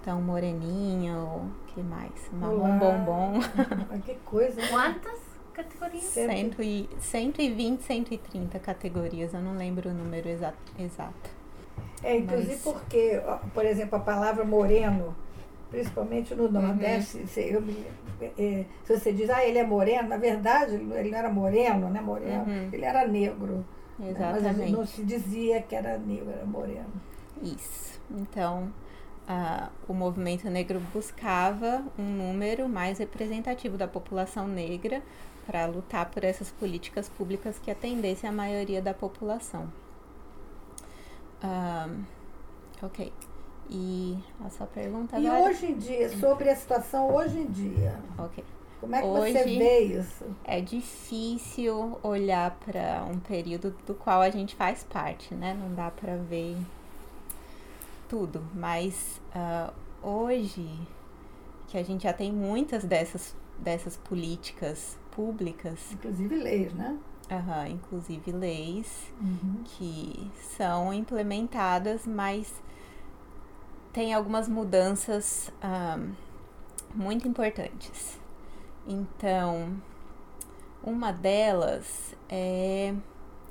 Então, 0.05 0.21
moreninho, 0.21 1.51
que 1.69 1.83
mais? 1.83 2.13
Marrom 2.31 2.79
bombom. 2.79 3.41
que 4.05 4.15
coisa. 4.17 4.61
Né? 4.61 4.69
Quantas 4.69 5.19
categorias? 5.55 6.05
Cento 6.05 6.63
e, 6.63 6.91
120, 7.01 7.81
130 7.81 8.59
categorias. 8.59 9.33
Eu 9.33 9.41
não 9.41 9.57
lembro 9.57 9.89
o 9.89 9.95
número 9.95 10.29
exato. 10.29 10.59
exato. 10.79 11.31
É, 12.03 12.19
inclusive 12.19 12.51
Mas... 12.53 12.61
porque, 12.61 13.19
por 13.55 13.65
exemplo, 13.65 13.97
a 13.97 14.01
palavra 14.01 14.45
moreno, 14.45 15.17
principalmente 15.71 16.35
no 16.35 16.53
Nordeste, 16.53 17.17
uhum. 17.17 17.43
eu 17.43 17.63
me, 17.63 17.87
é, 18.21 18.67
se 18.85 18.99
você 18.99 19.11
diz, 19.11 19.31
ah, 19.31 19.43
ele 19.43 19.57
é 19.57 19.65
moreno, 19.65 20.07
na 20.07 20.19
verdade, 20.19 20.75
ele 20.75 21.11
não 21.11 21.19
era 21.19 21.31
moreno, 21.31 21.89
né, 21.89 22.03
moreno, 22.03 22.45
uhum. 22.45 22.69
ele 22.71 22.85
era 22.85 23.09
negro. 23.09 23.65
Exatamente. 23.99 24.43
Né? 24.43 24.55
Mas 24.59 24.71
não 24.71 24.85
se 24.85 25.03
dizia 25.03 25.63
que 25.63 25.75
era 25.75 25.97
negro, 25.97 26.29
era 26.31 26.45
moreno. 26.45 26.93
Isso. 27.43 27.99
Então, 28.11 28.71
uh, 29.29 29.71
o 29.89 29.95
movimento 29.95 30.49
negro 30.49 30.81
buscava 30.93 31.83
um 31.99 32.03
número 32.03 32.69
mais 32.69 32.99
representativo 32.99 33.77
da 33.77 33.89
população 33.89 34.47
negra 34.47 35.03
para 35.47 35.67
lutar 35.67 36.11
por 36.11 36.25
essas 36.25 36.51
políticas 36.51 37.09
públicas 37.09 37.59
que 37.59 37.71
atendessem 37.71 38.29
a 38.29 38.33
maioria 38.33 38.81
da 38.81 38.95
população. 38.95 39.71
Uh, 41.43 42.05
ok. 42.83 43.13
E 43.69 44.19
a 44.45 44.51
sua 44.51 44.67
pergunta 44.67 45.19
e 45.19 45.27
agora? 45.27 45.51
E 45.51 45.55
hoje 45.55 45.67
em 45.67 45.77
dia, 45.77 46.09
sobre 46.19 46.51
a 46.51 46.57
situação 46.57 47.15
hoje 47.15 47.39
em 47.39 47.47
dia. 47.47 47.99
Ok. 48.19 48.45
Como 48.81 48.95
é 48.95 49.01
que 49.01 49.07
hoje 49.07 49.33
você 49.33 49.45
vê 49.45 49.81
isso? 49.81 50.25
É 50.45 50.61
difícil 50.61 51.99
olhar 52.03 52.51
para 52.67 53.03
um 53.11 53.19
período 53.19 53.75
do 53.87 53.95
qual 53.95 54.21
a 54.21 54.29
gente 54.29 54.55
faz 54.55 54.85
parte, 54.85 55.35
né? 55.35 55.57
Não 55.59 55.75
dá 55.75 55.91
para 55.91 56.17
ver 56.17 56.57
tudo, 58.15 58.47
mas 58.55 59.21
uh, 59.35 59.75
hoje 60.01 60.71
que 61.67 61.77
a 61.77 61.83
gente 61.83 62.05
já 62.05 62.13
tem 62.13 62.33
muitas 62.33 62.85
dessas, 62.85 63.35
dessas 63.59 63.97
políticas 63.97 64.97
públicas. 65.11 65.91
Inclusive 65.95 66.37
leis, 66.37 66.73
né? 66.75 66.97
Uhum, 67.29 67.67
inclusive 67.73 68.31
leis 68.31 69.13
uhum. 69.21 69.65
que 69.65 70.31
são 70.57 70.95
implementadas, 70.95 72.07
mas 72.07 72.63
tem 73.93 74.15
algumas 74.15 74.49
mudanças 74.49 75.51
um, 75.99 76.13
muito 76.95 77.27
importantes. 77.27 78.21
Então, 78.87 79.77
uma 80.85 81.11
delas 81.11 82.15
é 82.29 82.95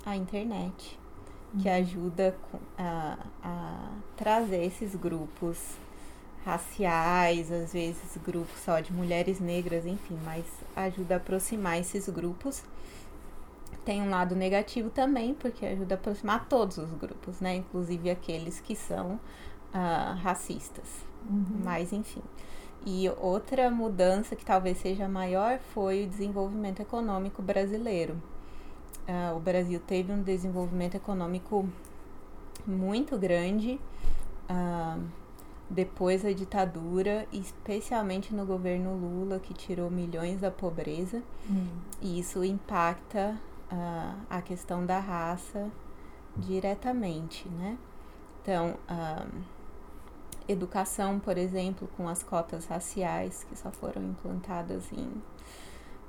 a 0.06 0.16
internet, 0.16 0.98
que 1.62 1.70
ajuda 1.70 2.36
a, 2.78 3.18
a 3.44 3.90
trazer 4.16 4.64
esses 4.64 4.96
grupos 4.96 5.58
raciais, 6.46 7.52
às 7.52 7.72
vezes 7.74 8.18
grupos 8.24 8.60
só 8.60 8.80
de 8.80 8.92
mulheres 8.92 9.40
negras, 9.40 9.86
enfim, 9.86 10.18
mas 10.26 10.46
ajuda 10.76 11.16
a 11.16 11.18
aproximar 11.18 11.80
esses 11.80 12.10
grupos. 12.10 12.64
Tem 13.86 14.02
um 14.02 14.10
lado 14.10 14.36
negativo 14.36 14.90
também, 14.90 15.34
porque 15.34 15.66
ajuda 15.66 15.96
a 15.96 15.98
aproximar 15.98 16.48
todos 16.48 16.78
os 16.78 16.92
grupos, 16.92 17.40
né? 17.40 17.56
Inclusive 17.58 18.10
aqueles 18.10 18.60
que 18.60 18.76
são 18.76 19.20
uh, 19.74 20.18
racistas. 20.22 20.86
Uhum. 21.30 21.62
Mas, 21.64 21.92
enfim. 21.92 22.22
E 22.86 23.10
outra 23.18 23.70
mudança 23.70 24.36
que 24.36 24.46
talvez 24.46 24.78
seja 24.78 25.08
maior 25.08 25.60
foi 25.74 26.06
o 26.06 26.08
desenvolvimento 26.08 26.82
econômico 26.82 27.42
brasileiro. 27.42 28.22
Uh, 29.08 29.36
o 29.36 29.40
Brasil 29.40 29.82
teve 29.86 30.14
um 30.14 30.22
desenvolvimento 30.22 30.96
econômico 30.96 31.68
muito 32.66 33.18
grande 33.18 33.78
uh, 34.50 35.04
depois 35.70 36.24
da 36.24 36.32
ditadura, 36.32 37.28
especialmente 37.34 38.34
no 38.34 38.46
governo 38.46 38.96
Lula, 38.96 39.40
que 39.40 39.54
tirou 39.54 39.92
milhões 39.92 40.40
da 40.40 40.50
pobreza. 40.50 41.22
Uhum. 41.50 41.68
E 42.02 42.20
isso 42.20 42.44
impacta 42.46 43.38
uh, 43.72 44.18
a 44.30 44.42
questão 44.42 44.86
da 44.86 45.00
raça 45.00 45.70
diretamente, 46.38 47.48
né? 47.50 47.78
Então, 48.42 48.76
educação, 50.50 51.18
por 51.18 51.38
exemplo, 51.38 51.88
com 51.96 52.10
as 52.10 52.22
cotas 52.24 52.66
raciais 52.66 53.46
que 53.46 53.58
só 53.58 53.72
foram 53.72 54.04
implantadas 54.04 54.92
em 54.92 55.10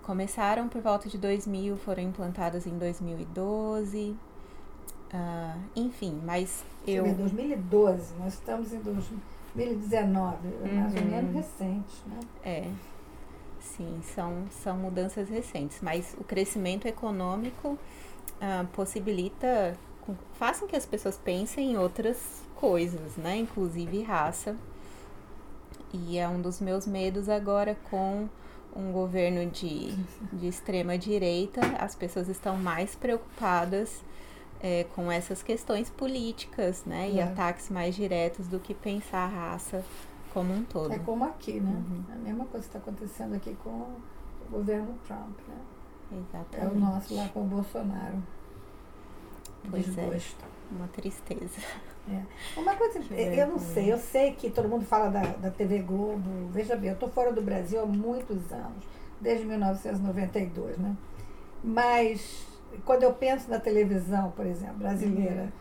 começaram 0.05 0.69
por 0.69 0.81
volta 0.81 1.09
de 1.09 1.19
2000, 1.19 1.77
foram 1.79 2.03
implantadas 2.03 2.67
em 2.67 2.79
2012. 2.79 4.17
Uh, 5.13 5.61
enfim, 5.75 6.21
mas 6.25 6.65
eu. 6.87 7.07
Em 7.07 7.15
2012, 7.15 8.15
nós 8.19 8.35
estamos 8.35 8.73
em 8.73 8.81
2019, 8.81 10.37
uhum. 10.47 10.75
mais 10.75 10.95
ou 10.95 11.01
uhum. 11.01 11.09
menos 11.09 11.35
recente, 11.35 12.03
né? 12.07 12.21
É. 12.45 12.71
Sim, 13.61 14.01
são, 14.15 14.45
são 14.51 14.77
mudanças 14.77 15.29
recentes, 15.29 15.79
mas 15.81 16.15
o 16.21 16.25
crescimento 16.25 16.87
econômico 16.87 17.71
uh, 17.71 18.67
possibilita, 18.73 19.77
façam 20.35 20.69
que 20.69 20.77
as 20.77 20.85
pessoas 20.85 21.17
pensem 21.17 21.73
em 21.73 21.79
outras 21.79 22.43
coisas, 22.57 23.17
né? 23.17 23.37
Inclusive 23.39 24.03
raça. 24.03 24.55
E 25.93 26.19
é 26.19 26.29
um 26.29 26.43
dos 26.43 26.61
meus 26.61 26.87
medos 26.87 27.29
agora 27.29 27.77
com 27.89 28.29
um 28.75 28.93
governo 28.93 29.51
de, 29.51 29.95
de 30.33 30.47
extrema 30.47 30.99
direita. 30.99 31.61
As 31.79 31.95
pessoas 31.95 32.29
estão 32.29 32.57
mais 32.57 32.95
preocupadas 32.95 34.03
é, 34.61 34.85
com 34.95 35.11
essas 35.11 35.43
questões 35.43 35.91
políticas, 35.91 36.85
né? 36.85 37.09
É. 37.09 37.13
E 37.13 37.21
ataques 37.21 37.71
mais 37.71 37.95
diretos 37.95 38.49
do 38.49 38.59
que 38.59 38.75
pensar 38.75 39.25
a 39.25 39.27
raça 39.27 39.85
como 40.33 40.53
um 40.53 40.65
todo. 40.65 40.93
É 40.93 40.99
como 40.99 41.25
aqui, 41.25 41.61
né? 41.61 41.71
Uhum. 41.71 42.05
A 42.13 42.17
mesma 42.17 42.45
coisa 42.47 42.67
está 42.67 42.79
acontecendo 42.79 43.35
aqui 43.35 43.57
com 43.63 43.71
o 43.71 44.03
governo 44.51 44.99
Trump, 45.07 45.39
né? 45.49 45.61
Exatamente. 46.13 46.59
É 46.59 46.77
o 46.77 46.81
nosso 46.81 47.15
lá 47.15 47.29
com 47.29 47.43
o 47.43 47.45
Bolsonaro. 47.45 48.23
Pois 49.71 49.87
é. 49.97 50.09
Desgosto. 50.09 50.45
é. 50.45 50.54
Uma 50.71 50.89
tristeza. 50.89 51.61
É. 52.11 52.61
Uma 52.61 52.75
coisa, 52.75 53.01
eu 53.15 53.47
não 53.47 53.59
sei, 53.59 53.93
eu 53.93 53.99
sei 53.99 54.33
que 54.33 54.51
todo 54.51 54.69
mundo 54.69 54.85
fala 54.85 55.09
da, 55.09 55.23
da 55.23 55.51
TV 55.51 55.79
Globo. 55.79 56.49
Veja 56.51 56.77
bem, 56.77 56.91
eu 56.91 56.95
estou 56.95 57.09
fora 57.09 57.33
do 57.33 57.41
Brasil 57.41 57.81
há 57.81 57.87
muitos 57.87 58.53
anos, 58.53 58.85
desde 59.21 59.47
1992, 59.47 60.77
né? 60.77 60.95
Mas 61.63 62.47
quando 62.85 63.05
eu 63.05 63.13
penso 63.15 63.51
na 63.51 63.59
televisão, 63.59 64.31
por 64.33 64.47
exemplo, 64.47 64.77
brasileira, 64.77 65.53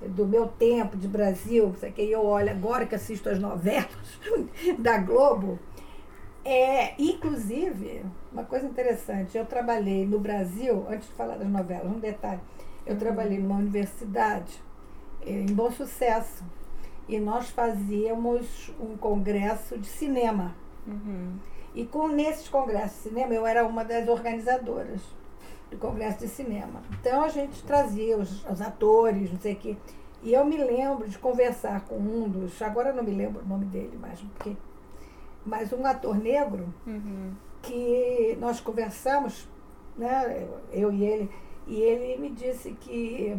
uhum. 0.00 0.08
do 0.08 0.26
meu 0.26 0.48
tempo 0.48 0.96
de 0.96 1.06
Brasil, 1.06 1.72
que 1.94 2.02
eu 2.02 2.24
olho 2.24 2.50
agora 2.50 2.86
que 2.86 2.94
assisto 2.94 3.28
as 3.28 3.38
novelas 3.38 3.86
da 4.78 4.98
Globo, 4.98 5.58
é, 6.44 6.94
inclusive, 7.00 8.04
uma 8.32 8.42
coisa 8.42 8.66
interessante, 8.66 9.38
eu 9.38 9.46
trabalhei 9.46 10.04
no 10.04 10.18
Brasil, 10.18 10.84
antes 10.88 11.08
de 11.08 11.14
falar 11.14 11.36
das 11.36 11.48
novelas, 11.48 11.86
um 11.86 12.00
detalhe, 12.00 12.40
eu 12.86 12.96
trabalhei 12.98 13.38
numa 13.38 13.56
universidade 13.56 14.62
em 15.24 15.46
Bom 15.46 15.70
Sucesso. 15.70 16.44
E 17.08 17.18
nós 17.18 17.50
fazíamos 17.50 18.72
um 18.80 18.96
congresso 18.96 19.76
de 19.76 19.86
cinema. 19.86 20.54
Uhum. 20.86 21.36
E 21.74 21.84
com 21.84 22.08
nesses 22.08 22.48
congressos 22.48 23.02
de 23.02 23.08
cinema, 23.08 23.34
eu 23.34 23.46
era 23.46 23.66
uma 23.66 23.84
das 23.84 24.08
organizadoras 24.08 25.00
do 25.70 25.78
congresso 25.78 26.20
de 26.20 26.28
cinema. 26.28 26.82
Então 27.00 27.22
a 27.22 27.28
gente 27.28 27.62
trazia 27.64 28.16
os, 28.18 28.44
os 28.44 28.60
atores, 28.60 29.32
não 29.32 29.40
sei 29.40 29.54
o 29.54 29.56
quê. 29.56 29.76
E 30.22 30.32
eu 30.32 30.44
me 30.44 30.56
lembro 30.56 31.08
de 31.08 31.18
conversar 31.18 31.80
com 31.86 31.96
um 31.96 32.28
dos, 32.28 32.60
agora 32.62 32.92
não 32.92 33.02
me 33.02 33.10
lembro 33.10 33.42
o 33.42 33.48
nome 33.48 33.64
dele 33.66 33.98
mais, 34.00 34.20
porque, 34.20 34.56
mas 35.44 35.72
um 35.72 35.84
ator 35.84 36.16
negro 36.16 36.72
uhum. 36.86 37.32
que 37.60 38.36
nós 38.40 38.60
conversamos, 38.60 39.48
né, 39.96 40.46
eu 40.70 40.92
e 40.92 41.04
ele, 41.04 41.30
e 41.66 41.80
ele 41.80 42.20
me 42.20 42.30
disse 42.30 42.72
que 42.72 43.36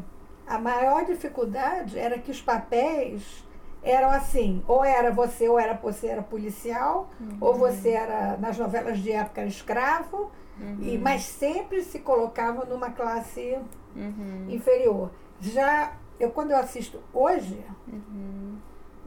a 0.47 0.57
maior 0.57 1.05
dificuldade 1.05 1.97
era 1.97 2.17
que 2.17 2.31
os 2.31 2.41
papéis 2.41 3.43
eram 3.81 4.09
assim, 4.09 4.63
ou 4.67 4.83
era 4.83 5.11
você, 5.11 5.47
ou 5.49 5.59
era 5.59 5.73
você 5.73 6.07
era 6.07 6.21
policial, 6.21 7.09
uhum. 7.19 7.37
ou 7.41 7.53
você 7.55 7.89
era, 7.89 8.37
nas 8.37 8.57
novelas 8.57 8.99
de 8.99 9.11
época, 9.11 9.41
era 9.41 9.49
escravo, 9.49 10.31
uhum. 10.59 10.77
e, 10.81 10.97
mas 10.97 11.23
sempre 11.23 11.83
se 11.83 11.99
colocava 11.99 12.63
numa 12.65 12.91
classe 12.91 13.59
uhum. 13.95 14.47
inferior. 14.49 15.11
Já 15.41 15.93
eu 16.19 16.31
quando 16.31 16.51
eu 16.51 16.57
assisto 16.57 16.99
hoje 17.13 17.61
Uhum. 17.85 18.55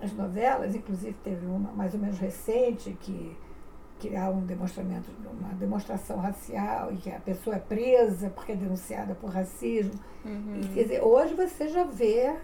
as 0.03 0.13
novelas, 0.13 0.75
inclusive 0.75 1.17
teve 1.25 1.47
uma 1.47 1.73
mais 1.73 1.95
ou 1.95 2.01
menos 2.01 2.19
recente 2.19 2.97
que 3.01 3.35
que 3.99 4.15
há 4.15 4.29
um 4.29 4.41
demonstramento, 4.41 5.11
uma 5.41 5.55
demonstração 5.55 6.19
racial 6.19 6.93
e 6.93 6.97
que 6.97 7.11
a 7.11 7.19
pessoa 7.21 7.57
é 7.57 7.59
presa 7.59 8.31
porque 8.31 8.53
é 8.53 8.57
denunciada 8.57 9.15
por 9.15 9.31
racismo. 9.31 9.99
Uhum. 10.25 10.61
E, 10.63 10.69
quer 10.69 10.83
dizer, 10.83 11.03
hoje 11.03 11.35
você 11.35 11.69
já 11.69 11.85
vê 11.85 12.35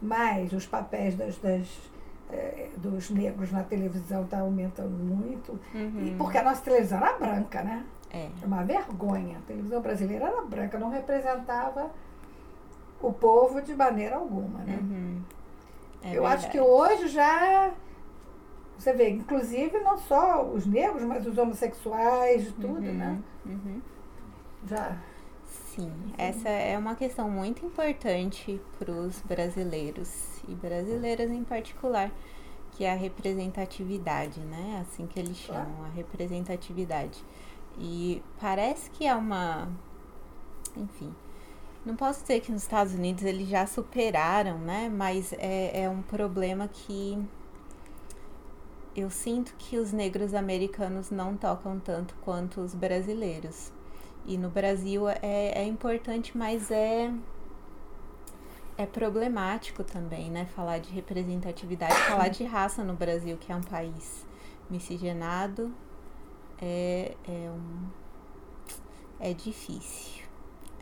mais 0.00 0.52
os 0.52 0.66
papéis 0.66 1.16
das, 1.16 1.36
das, 1.38 1.68
eh, 2.30 2.68
dos 2.76 3.10
negros 3.10 3.50
na 3.50 3.62
televisão 3.62 4.24
está 4.24 4.40
aumentando 4.40 4.90
muito. 4.90 5.58
Uhum. 5.74 6.06
E 6.06 6.14
porque 6.16 6.38
a 6.38 6.42
nossa 6.42 6.62
televisão 6.62 6.98
era 6.98 7.12
branca, 7.18 7.62
né? 7.62 7.84
É. 8.10 8.28
É 8.42 8.46
uma 8.46 8.62
vergonha. 8.62 9.38
A 9.38 9.46
televisão 9.46 9.80
brasileira 9.80 10.26
era 10.26 10.42
branca, 10.42 10.78
não 10.78 10.90
representava 10.90 11.90
o 13.00 13.12
povo 13.12 13.60
de 13.62 13.74
maneira 13.74 14.16
alguma, 14.16 14.60
né? 14.60 14.78
Uhum. 14.80 15.22
É 16.04 16.16
Eu 16.16 16.26
acho 16.26 16.50
que 16.50 16.58
verdade. 16.58 16.92
hoje 16.94 17.08
já. 17.08 17.70
Você 18.82 18.92
vê, 18.92 19.10
inclusive 19.10 19.78
não 19.78 19.96
só 19.96 20.44
os 20.44 20.66
negros, 20.66 21.04
mas 21.04 21.24
os 21.24 21.38
homossexuais, 21.38 22.48
tudo, 22.60 22.84
Uhum. 22.84 22.94
né? 22.94 23.22
Uhum. 23.46 23.80
Já. 24.66 24.98
Sim, 25.46 25.92
essa 26.18 26.48
é 26.48 26.76
uma 26.76 26.96
questão 26.96 27.30
muito 27.30 27.64
importante 27.64 28.60
para 28.80 28.90
os 28.90 29.20
brasileiros 29.20 30.40
e 30.48 30.54
brasileiras 30.56 31.30
em 31.30 31.44
particular, 31.44 32.10
que 32.72 32.82
é 32.82 32.90
a 32.90 32.96
representatividade, 32.96 34.40
né? 34.40 34.80
Assim 34.84 35.06
que 35.06 35.20
eles 35.20 35.36
chamam, 35.36 35.84
a 35.84 35.88
representatividade. 35.94 37.24
E 37.78 38.20
parece 38.40 38.90
que 38.90 39.06
é 39.06 39.14
uma. 39.14 39.68
Enfim. 40.76 41.14
Não 41.86 41.94
posso 41.94 42.22
dizer 42.22 42.40
que 42.40 42.50
nos 42.50 42.62
Estados 42.62 42.94
Unidos 42.94 43.22
eles 43.22 43.46
já 43.48 43.64
superaram, 43.64 44.58
né? 44.58 44.88
Mas 44.92 45.32
é, 45.34 45.82
é 45.84 45.88
um 45.88 46.02
problema 46.02 46.66
que 46.66 47.16
eu 48.94 49.10
sinto 49.10 49.54
que 49.58 49.78
os 49.78 49.92
negros 49.92 50.34
americanos 50.34 51.10
não 51.10 51.36
tocam 51.36 51.78
tanto 51.80 52.14
quanto 52.22 52.60
os 52.60 52.74
brasileiros. 52.74 53.72
E 54.26 54.36
no 54.36 54.48
Brasil 54.48 55.08
é, 55.08 55.18
é 55.22 55.64
importante, 55.64 56.36
mas 56.36 56.70
é 56.70 57.12
é 58.76 58.86
problemático 58.86 59.84
também, 59.84 60.30
né? 60.30 60.46
Falar 60.46 60.78
de 60.78 60.90
representatividade, 60.90 61.94
falar 62.08 62.28
de 62.28 62.44
raça 62.44 62.82
no 62.82 62.94
Brasil, 62.94 63.36
que 63.36 63.52
é 63.52 63.56
um 63.56 63.62
país 63.62 64.26
miscigenado, 64.70 65.72
é, 66.60 67.14
é 67.28 67.50
um 67.50 67.88
é 69.20 69.32
difícil. 69.32 70.22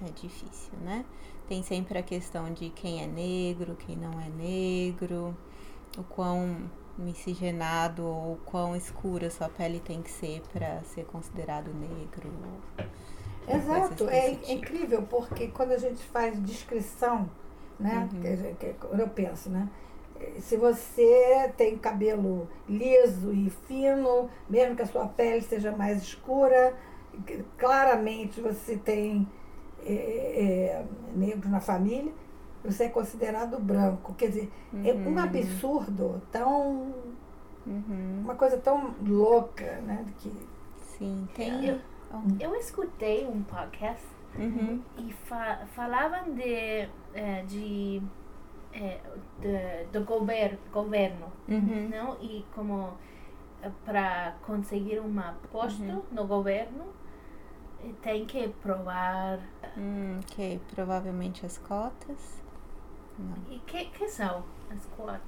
É 0.03 0.11
difícil, 0.11 0.73
né? 0.83 1.05
Tem 1.47 1.63
sempre 1.63 1.99
a 1.99 2.03
questão 2.03 2.53
de 2.53 2.71
quem 2.71 3.03
é 3.03 3.07
negro, 3.07 3.77
quem 3.77 3.97
não 3.97 4.19
é 4.19 4.31
negro, 4.31 5.37
o 5.99 6.03
quão 6.05 6.71
miscigenado 6.99 8.05
ou 8.05 8.39
quão 8.45 8.77
escura 8.77 9.31
sua 9.31 9.49
pele 9.49 9.81
tem 9.81 10.03
que 10.03 10.11
ser 10.11 10.43
para 10.53 10.83
ser 10.83 11.05
considerado 11.07 11.73
negro. 11.73 12.31
Exato, 13.49 14.09
é, 14.09 14.35
tipo. 14.35 14.53
incrível, 14.53 15.03
porque 15.03 15.49
quando 15.49 15.73
a 15.73 15.79
gente 15.79 16.03
faz 16.05 16.41
descrição, 16.43 17.29
né? 17.79 18.09
Uhum. 18.13 18.21
dizer, 18.21 18.57
que- 18.59 18.75
quando 18.75 19.01
eu 19.01 19.09
penso, 19.09 19.51
né? 19.51 19.69
Se 20.41 20.57
você 20.57 21.51
tem 21.57 21.79
cabelo 21.79 22.47
liso 22.69 23.33
e 23.33 23.49
fino, 23.67 24.29
mesmo 24.49 24.77
que 24.77 24.83
a 24.83 24.87
sua 24.87 25.07
pele 25.07 25.41
seja 25.41 25.73
mais 25.73 26.03
escura, 26.03 26.75
que- 27.27 27.43
claramente 27.59 28.41
você 28.41 28.77
tem 28.77 29.27
eh, 29.83 30.85
negros 31.17 31.51
na 31.51 31.59
família, 31.61 32.13
você 32.65 32.85
é 32.85 32.89
considerado 32.89 33.59
branco. 33.59 34.15
Quer 34.15 34.29
dizer, 34.29 34.53
é 34.85 34.93
um 34.93 35.09
Uhum. 35.09 35.19
absurdo, 35.19 36.23
tão. 36.31 36.93
Uhum. 37.67 38.21
uma 38.25 38.35
coisa 38.35 38.57
tão 38.57 38.95
louca, 39.07 39.81
né? 39.83 40.05
Que, 40.19 40.33
Sim, 40.79 41.29
tem. 41.35 41.67
Eu, 41.67 41.79
eu 42.41 42.55
escutei 42.57 43.27
um 43.27 43.43
podcast 43.43 44.05
Uhum. 44.37 44.81
e 44.97 45.13
fa 45.13 45.67
falavam 45.75 46.35
de, 46.35 46.89
eh, 47.15 47.45
de, 47.47 48.03
eh, 48.73 48.99
de- 49.41 49.85
do 49.93 50.05
gover 50.07 50.59
governo, 50.73 51.27
Uhum. 51.49 51.89
não? 51.91 52.17
E 52.21 52.45
como 52.55 52.95
para 53.85 54.35
conseguir 54.47 55.01
um 55.01 55.15
posto 55.53 55.83
Uhum. 55.83 56.03
no 56.13 56.27
governo 56.27 56.85
eh, 57.85 57.91
tem 58.03 58.25
que 58.25 58.49
provar 58.63 59.39
Hum, 59.77 60.21
que 60.27 60.59
provavelmente 60.75 61.45
as 61.45 61.59
cotas. 61.59 62.41
Não. 63.21 63.55
e 63.55 63.59
que 63.61 63.85
que 63.87 64.09
são 64.09 64.43
as 64.71 64.85
cotas? 64.97 65.21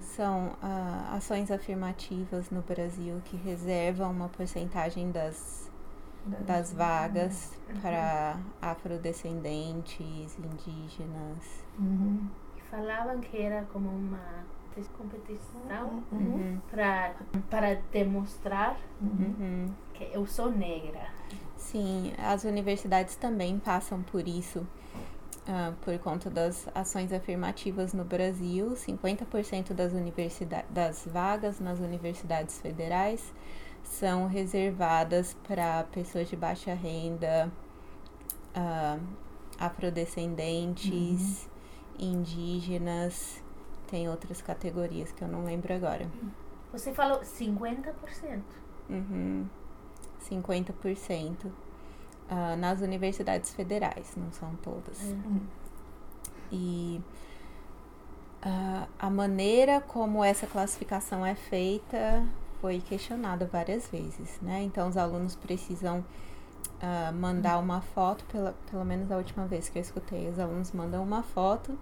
São 0.00 0.56
ah, 0.62 1.14
ações 1.16 1.50
afirmativas 1.50 2.50
no 2.50 2.62
Brasil 2.62 3.20
que 3.24 3.36
reservam 3.36 4.10
uma 4.10 4.28
porcentagem 4.28 5.10
das, 5.10 5.70
das 6.46 6.72
vagas 6.72 7.52
para 7.82 8.38
afrodescendentes, 8.60 10.36
indígenas. 10.38 11.64
Uhum. 11.78 12.28
Falavam 12.70 13.20
que 13.20 13.36
era 13.42 13.62
como 13.72 13.88
uma 13.90 14.44
competição 14.96 16.02
Uhum. 16.10 16.18
Uhum. 16.18 16.60
para 16.70 17.14
para 17.50 17.74
demonstrar 17.92 18.76
Uhum. 19.00 19.34
Uhum. 19.38 19.66
que 19.92 20.04
eu 20.12 20.24
sou 20.26 20.50
negra. 20.50 21.08
Sim, 21.56 22.14
as 22.18 22.44
universidades 22.44 23.16
também 23.16 23.58
passam 23.58 24.02
por 24.02 24.26
isso, 24.26 24.66
ah, 25.52 25.72
por 25.80 25.98
conta 25.98 26.30
das 26.30 26.68
ações 26.72 27.12
afirmativas 27.12 27.92
no 27.92 28.04
Brasil. 28.04 28.68
50% 28.68 29.72
das, 29.72 29.92
das 30.70 31.04
vagas 31.12 31.58
nas 31.58 31.80
universidades 31.80 32.60
federais 32.60 33.34
são 33.82 34.28
reservadas 34.28 35.34
para 35.48 35.82
pessoas 35.90 36.28
de 36.28 36.36
baixa 36.36 36.72
renda, 36.72 37.50
ah, 38.54 38.96
afrodescendentes, 39.58 41.50
indígenas, 41.98 43.42
tem 43.88 44.08
outras 44.08 44.40
categorias 44.40 45.10
que 45.10 45.22
eu 45.24 45.26
não 45.26 45.42
lembro 45.42 45.74
agora. 45.74 46.08
Você 46.70 46.94
falou 46.94 47.22
50%. 47.22 48.40
Uhum. 48.88 49.48
50% 50.30 51.50
ah, 52.30 52.54
nas 52.56 52.80
universidades 52.80 53.50
federais, 53.50 54.12
não 54.16 54.30
são 54.30 54.54
todas. 54.62 55.02
Uhum. 55.02 55.40
E 56.52 57.00
ah, 58.40 58.86
a 58.98 59.10
maneira 59.10 59.80
como 59.80 60.22
essa 60.22 60.46
classificação 60.46 61.26
é 61.26 61.34
feita 61.34 62.24
foi 62.60 62.80
questionada 62.80 63.46
várias 63.46 63.88
vezes, 63.88 64.38
né? 64.40 64.62
Então 64.62 64.88
os 64.88 64.96
alunos 64.96 65.34
precisam 65.34 66.04
ah, 66.80 67.10
mandar 67.12 67.58
uma 67.58 67.80
foto, 67.80 68.24
pela, 68.26 68.54
pelo 68.70 68.84
menos 68.84 69.10
a 69.10 69.16
última 69.16 69.46
vez 69.46 69.68
que 69.68 69.78
eu 69.78 69.82
escutei, 69.82 70.28
os 70.28 70.38
alunos 70.38 70.70
mandam 70.70 71.02
uma 71.02 71.24
foto 71.24 71.76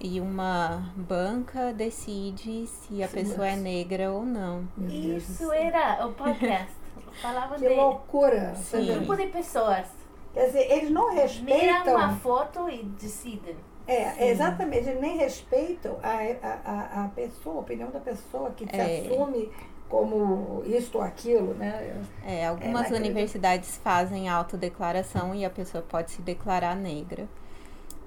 e 0.00 0.20
uma 0.20 0.90
banca 0.96 1.70
decide 1.72 2.66
se 2.66 3.02
a 3.02 3.08
Sim, 3.08 3.14
pessoa 3.14 3.46
é 3.46 3.56
negra 3.56 4.10
ou 4.10 4.24
não. 4.24 4.66
Isso 4.88 5.52
era 5.52 6.06
o 6.06 6.14
podcast. 6.14 6.81
Falavam 7.20 7.58
Que 7.58 7.68
de 7.68 7.74
loucura. 7.74 8.54
Sim. 8.56 8.62
você 8.62 8.76
um 8.78 8.86
vê? 8.86 8.94
grupo 8.94 9.16
de 9.16 9.26
pessoas. 9.28 9.86
Quer 10.32 10.46
dizer, 10.46 10.70
eles 10.72 10.90
não 10.90 11.10
Miram 11.10 11.22
respeitam. 11.22 11.94
uma 11.94 12.16
foto 12.16 12.68
e 12.70 12.82
decidem. 12.84 13.56
É, 13.86 14.30
exatamente, 14.30 14.88
eles 14.88 15.00
nem 15.00 15.16
respeitam 15.18 15.98
a, 16.02 16.08
a, 16.46 16.58
a, 17.00 17.04
a 17.04 17.08
pessoa, 17.08 17.56
a 17.56 17.60
opinião 17.60 17.90
da 17.90 17.98
pessoa 18.00 18.50
que 18.52 18.64
se 18.64 18.76
É. 18.76 19.00
assume 19.08 19.50
como 19.88 20.62
isto 20.64 20.96
ou 20.98 21.04
aquilo, 21.04 21.52
né? 21.54 22.00
É, 22.24 22.46
algumas 22.46 22.82
naquele- 22.84 23.00
universidades 23.00 23.76
fazem 23.82 24.28
autodeclaração 24.28 25.34
e 25.34 25.44
a 25.44 25.50
pessoa 25.50 25.82
pode 25.86 26.12
se 26.12 26.22
declarar 26.22 26.74
negra. 26.76 27.28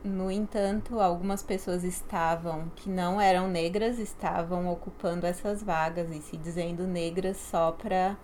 No 0.04 0.32
entanto, 0.32 1.00
algumas 1.00 1.44
pessoas 1.44 1.84
estavam, 1.84 2.72
que 2.76 2.90
não 2.90 3.20
eram 3.20 3.48
negras, 3.48 4.00
estavam 4.00 4.72
ocupando 4.72 5.26
essas 5.28 5.62
vagas 5.62 6.10
e 6.10 6.22
se 6.22 6.38
dizendo 6.38 6.88
negras 6.88 7.38
só 7.38 7.72
para 7.72 8.16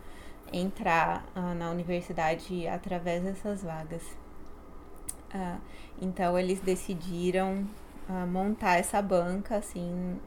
entrar 0.52 1.24
ah, 1.36 1.54
na 1.54 1.70
universidade 1.72 2.68
através 2.68 3.24
dessas 3.24 3.64
vagas. 3.64 4.02
Ah, 5.34 5.58
então, 6.02 6.38
eles 6.38 6.60
decidiram 6.60 7.66
ah, 8.10 8.26
montar 8.26 8.78
essa 8.78 9.02
banca, 9.02 9.58
assim, 9.58 10.20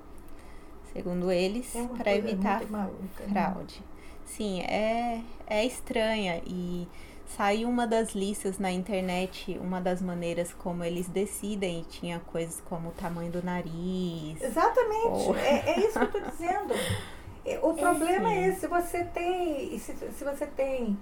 segundo 0.92 1.30
eles, 1.30 1.74
É 1.74 1.86
para 1.88 2.14
evitar 2.14 2.64
maluca. 2.70 3.24
né? 3.26 3.28
fraude. 3.32 3.82
Sim, 4.24 4.60
é, 4.62 5.20
é 5.46 5.64
estranha 5.66 6.40
e 6.46 6.88
saiu 7.26 7.68
uma 7.68 7.86
das 7.86 8.14
listas 8.14 8.58
na 8.58 8.70
internet, 8.72 9.58
uma 9.60 9.80
das 9.80 10.00
maneiras 10.00 10.52
como 10.54 10.82
eles 10.82 11.06
decidem, 11.08 11.80
e 11.80 11.84
tinha 11.84 12.18
coisas 12.20 12.62
como 12.66 12.88
o 12.88 12.92
tamanho 12.92 13.30
do 13.30 13.42
nariz. 13.44 14.40
Exatamente, 14.40 15.28
Oh. 15.28 15.34
é, 15.36 15.70
é 15.70 15.80
isso 15.80 15.92
que 15.98 15.98
eu 15.98 16.04
estou 16.04 16.20
dizendo. 16.30 16.74
É, 17.44 17.58
O 17.62 17.74
problema 17.74 18.32
é 18.32 18.48
esse, 18.48 18.66
você 18.66 19.04
tem, 19.04 19.78
se, 19.78 19.92
se 19.94 20.24
você 20.24 20.46
tem 20.46 20.96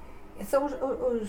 são 0.44 0.64
os, 0.64 0.72
os, 0.72 1.28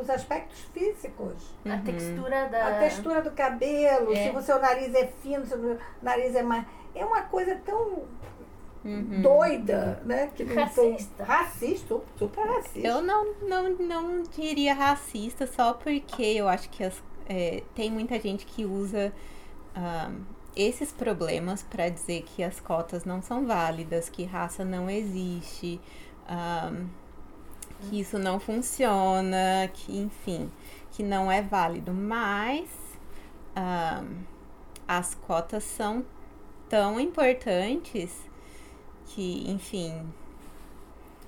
os 0.00 0.10
aspectos 0.10 0.60
físicos. 0.72 1.34
A 1.64 1.78
textura 1.78 2.46
da. 2.48 2.68
A 2.68 2.78
textura 2.78 3.22
do 3.22 3.30
cabelo, 3.32 4.12
É. 4.12 4.30
se 4.30 4.36
o 4.36 4.42
seu 4.42 4.60
nariz 4.60 4.94
é 4.94 5.06
fino, 5.06 5.44
se 5.46 5.54
o 5.54 5.58
seu 5.60 5.78
nariz 6.02 6.34
é 6.36 6.42
mais. 6.42 6.64
É 6.94 7.04
uma 7.04 7.22
coisa 7.22 7.56
tão 7.64 8.04
Uhum. 8.84 9.20
doida, 9.22 10.00
né? 10.04 10.30
Que 10.36 10.44
não 10.44 10.54
tem- 10.54 10.64
Racista. 10.92 11.24
Racista, 11.24 12.00
super 12.16 12.46
racista. 12.46 12.78
Eu 12.86 13.02
não, 13.02 13.34
não, 13.42 13.70
não 13.70 14.22
diria 14.22 14.72
racista 14.72 15.46
só 15.48 15.72
porque 15.74 16.22
eu 16.22 16.48
acho 16.48 16.70
que 16.70 16.84
as- 16.84 17.02
é, 17.28 17.62
tem 17.74 17.90
muita 17.90 18.18
gente 18.20 18.46
que 18.46 18.64
usa 18.64 19.12
ah, 19.74 20.10
esses 20.58 20.90
problemas 20.90 21.62
para 21.62 21.88
dizer 21.88 22.22
que 22.22 22.42
as 22.42 22.58
cotas 22.58 23.04
não 23.04 23.22
são 23.22 23.46
válidas, 23.46 24.08
que 24.08 24.24
raça 24.24 24.64
não 24.64 24.90
existe, 24.90 25.80
ah, 26.26 26.72
que 27.82 28.00
isso 28.00 28.18
não 28.18 28.40
funciona, 28.40 29.70
que 29.72 29.96
enfim, 29.96 30.50
que 30.90 31.04
não 31.04 31.30
é 31.30 31.40
válido. 31.40 31.94
Mas 31.94 32.68
ah, 33.54 34.02
as 34.86 35.14
cotas 35.14 35.62
são 35.62 36.04
tão 36.68 36.98
importantes 36.98 38.12
que, 39.06 39.48
enfim, 39.48 40.12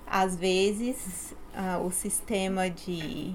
às 0.04 0.34
vezes 0.34 1.36
ah, 1.54 1.78
o 1.78 1.92
sistema 1.92 2.68
de 2.68 3.34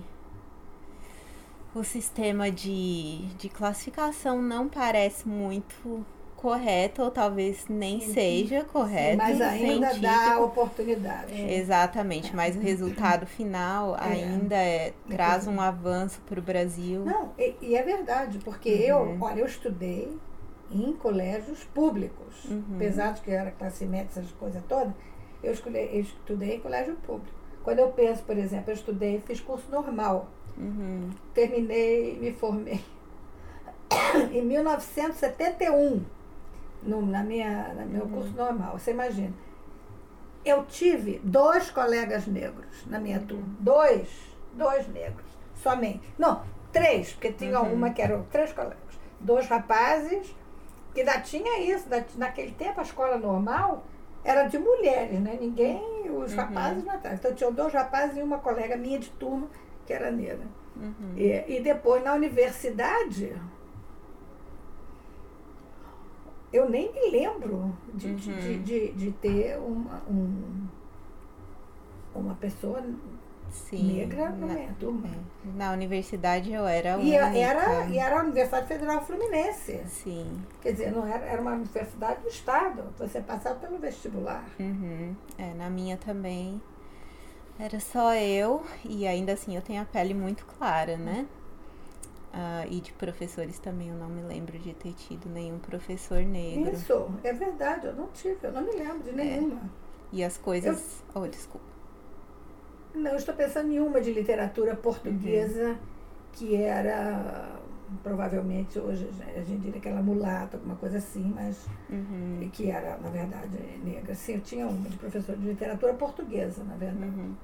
o 1.75 1.83
sistema 1.83 2.49
de, 2.49 3.25
de 3.37 3.49
classificação 3.49 4.41
não 4.41 4.67
parece 4.69 5.27
muito 5.27 6.05
correto 6.37 7.01
ou 7.01 7.11
talvez 7.11 7.65
nem 7.67 7.99
seja 7.99 8.63
correto 8.63 9.17
Mas 9.17 9.41
ainda 9.41 9.87
dá 9.87 9.91
científico. 9.91 10.43
oportunidade. 10.43 11.33
Exatamente, 11.51 12.35
mas 12.35 12.55
o 12.55 12.59
resultado 12.59 13.25
final 13.25 13.95
ainda 13.99 14.55
é, 14.55 14.93
traz 15.09 15.47
um 15.47 15.59
avanço 15.59 16.21
para 16.21 16.39
o 16.39 16.43
Brasil. 16.43 17.03
Não, 17.03 17.31
e, 17.37 17.55
e 17.61 17.75
é 17.75 17.83
verdade, 17.83 18.39
porque 18.39 18.69
Uhum. 18.69 18.75
eu, 18.77 19.17
olha, 19.21 19.39
eu 19.41 19.45
estudei 19.45 20.17
em 20.71 20.93
colégios 20.93 21.63
públicos, 21.65 22.45
Uhum. 22.45 22.63
apesar 22.75 23.13
de 23.13 23.21
que 23.21 23.29
eu 23.31 23.35
era 23.35 23.51
classe 23.51 23.85
média, 23.85 24.07
essas 24.11 24.31
coisas 24.31 24.63
todas, 24.67 24.93
eu, 25.43 25.51
escolhi, 25.51 25.89
eu 25.93 26.01
estudei 26.01 26.55
em 26.55 26.59
colégio 26.59 26.95
público. 27.05 27.35
Quando 27.63 27.79
eu 27.79 27.89
penso, 27.91 28.23
por 28.23 28.37
exemplo, 28.37 28.69
eu 28.71 28.75
estudei, 28.75 29.21
fiz 29.25 29.39
curso 29.41 29.69
normal, 29.71 30.27
Uhum, 30.57 31.09
terminei, 31.33 32.17
me 32.19 32.31
formei 32.31 32.81
em 34.31 34.41
1971, 34.41 36.03
no, 36.83 37.05
na 37.05 37.23
minha, 37.23 37.73
no 37.73 37.85
meu 37.85 38.07
curso 38.07 38.31
normal, 38.35 38.77
você 38.79 38.91
imagina. 38.91 39.33
Eu 40.43 40.63
tive 40.65 41.19
dois 41.23 41.71
colegas 41.71 42.27
negros 42.27 42.85
na 42.85 42.99
minha 42.99 43.19
turma. 43.19 43.45
Dois, 43.59 44.07
dois 44.53 44.87
negros, 44.89 45.25
somente. 45.55 46.01
Não, 46.17 46.43
três, 46.71 47.13
porque 47.13 47.31
tinha 47.31 47.59
uma 47.61 47.89
que 47.89 48.01
eram 48.01 48.23
três 48.31 48.53
colegas. 48.53 48.77
Dois 49.19 49.47
rapazes, 49.47 50.35
que 50.93 50.99
ainda 51.01 51.19
tinha 51.21 51.59
isso, 51.61 51.89
da- 51.89 52.03
naquele 52.15 52.51
tempo 52.51 52.79
a 52.79 52.83
escola 52.83 53.17
normal 53.17 53.83
era 54.23 54.47
de 54.47 54.57
mulheres, 54.59 55.19
né? 55.19 55.37
Ninguém, 55.41 55.81
os 56.11 56.33
rapazes 56.35 56.83
não. 56.83 56.93
Então 56.95 57.33
tinham 57.33 57.51
dois 57.51 57.73
rapazes 57.73 58.17
e 58.17 58.21
uma 58.21 58.37
colega 58.37 58.77
minha 58.77 58.99
de 58.99 59.09
turma 59.11 59.47
que 59.85 59.93
era 59.93 60.11
negra. 60.11 60.45
uhum, 60.75 61.13
E, 61.15 61.57
e 61.57 61.61
depois 61.61 62.03
na 62.03 62.13
universidade, 62.13 63.35
eu 66.51 66.69
nem 66.69 66.91
me 66.93 67.09
lembro 67.11 67.75
de, 67.93 68.07
Uhum. 68.07 68.15
de, 68.15 68.59
de, 68.59 68.91
de 68.93 69.11
ter 69.13 69.57
uma, 69.59 70.01
um, 70.09 70.67
uma 72.15 72.35
pessoa 72.35 72.81
sim. 73.51 73.97
negra 73.97 74.29
na 74.29 74.47
minha 74.47 74.73
turma. 74.79 75.07
é, 75.07 75.57
na 75.57 75.71
universidade 75.73 76.51
eu 76.53 76.65
era 76.65 76.91
E 76.97 77.01
única. 77.01 77.25
a- 77.25 77.37
era, 77.37 77.85
e 77.87 77.97
era 77.97 78.19
a 78.19 78.23
Universidade 78.23 78.67
Federal 78.67 79.01
Fluminense. 79.05 79.81
Sim. 79.87 80.41
Quer 80.61 80.71
dizer, 80.73 80.91
não 80.91 81.05
era, 81.05 81.25
era 81.25 81.41
uma 81.41 81.51
universidade 81.53 82.21
do 82.21 82.29
Estado. 82.29 82.83
Você 82.97 83.19
passava 83.21 83.59
pelo 83.59 83.77
vestibular. 83.77 84.45
Uhum. 84.59 85.13
É, 85.37 85.53
na 85.55 85.69
minha 85.69 85.97
também 85.97 86.61
era 87.59 87.79
só 87.79 88.13
eu, 88.15 88.63
e 88.83 89.07
ainda 89.07 89.33
assim 89.33 89.55
eu 89.55 89.61
tenho 89.61 89.81
a 89.81 89.85
pele 89.85 90.13
muito 90.13 90.45
clara, 90.45 90.97
né? 90.97 91.25
Ah, 92.33 92.65
e 92.69 92.81
de 92.81 92.91
professores 92.91 93.59
também, 93.59 93.89
eu 93.89 93.95
não 93.95 94.09
me 94.09 94.21
lembro 94.21 94.59
de 94.59 94.73
ter 94.73 94.93
tido 94.93 95.29
nenhum 95.29 95.57
professor 95.57 96.21
negro. 96.21 96.73
Isso, 96.73 97.09
é 97.23 97.31
verdade, 97.31 97.87
eu 97.87 97.95
não 97.95 98.07
tive, 98.07 98.37
eu 98.43 98.51
não 98.51 98.61
me 98.61 98.71
lembro 98.71 99.03
de 99.03 99.13
nenhuma. 99.13 99.61
E 100.11 100.23
as 100.23 100.37
coisas. 100.37 101.01
Oh, 101.13 101.25
desculpa. 101.27 101.65
Não, 102.93 103.11
eu 103.11 103.17
estou 103.17 103.33
pensando 103.33 103.71
em 103.71 103.79
uma 103.79 104.01
de 104.01 104.11
literatura 104.11 104.75
portuguesa 104.75 105.77
que 106.33 106.55
era 106.55 107.54
provavelmente 108.03 108.79
hoje 108.79 109.09
a 109.35 109.41
gente 109.43 109.61
diria 109.61 109.81
que 109.81 109.87
ela 109.87 110.01
mulata, 110.01 110.57
alguma 110.57 110.75
coisa 110.75 110.97
assim, 110.97 111.31
mas 111.35 111.65
Uhum. 111.89 112.49
que 112.51 112.69
era, 112.69 112.97
na 112.97 113.09
verdade, 113.09 113.57
negra. 113.83 114.13
Sim, 114.15 114.33
eu 114.35 114.41
tinha 114.41 114.67
uma 114.67 114.89
de 114.89 114.97
professor 114.97 115.35
de 115.35 115.45
literatura 115.47 115.93
portuguesa, 115.93 116.63
na 116.63 116.75
verdade. 116.75 117.11
Uhum. 117.11 117.35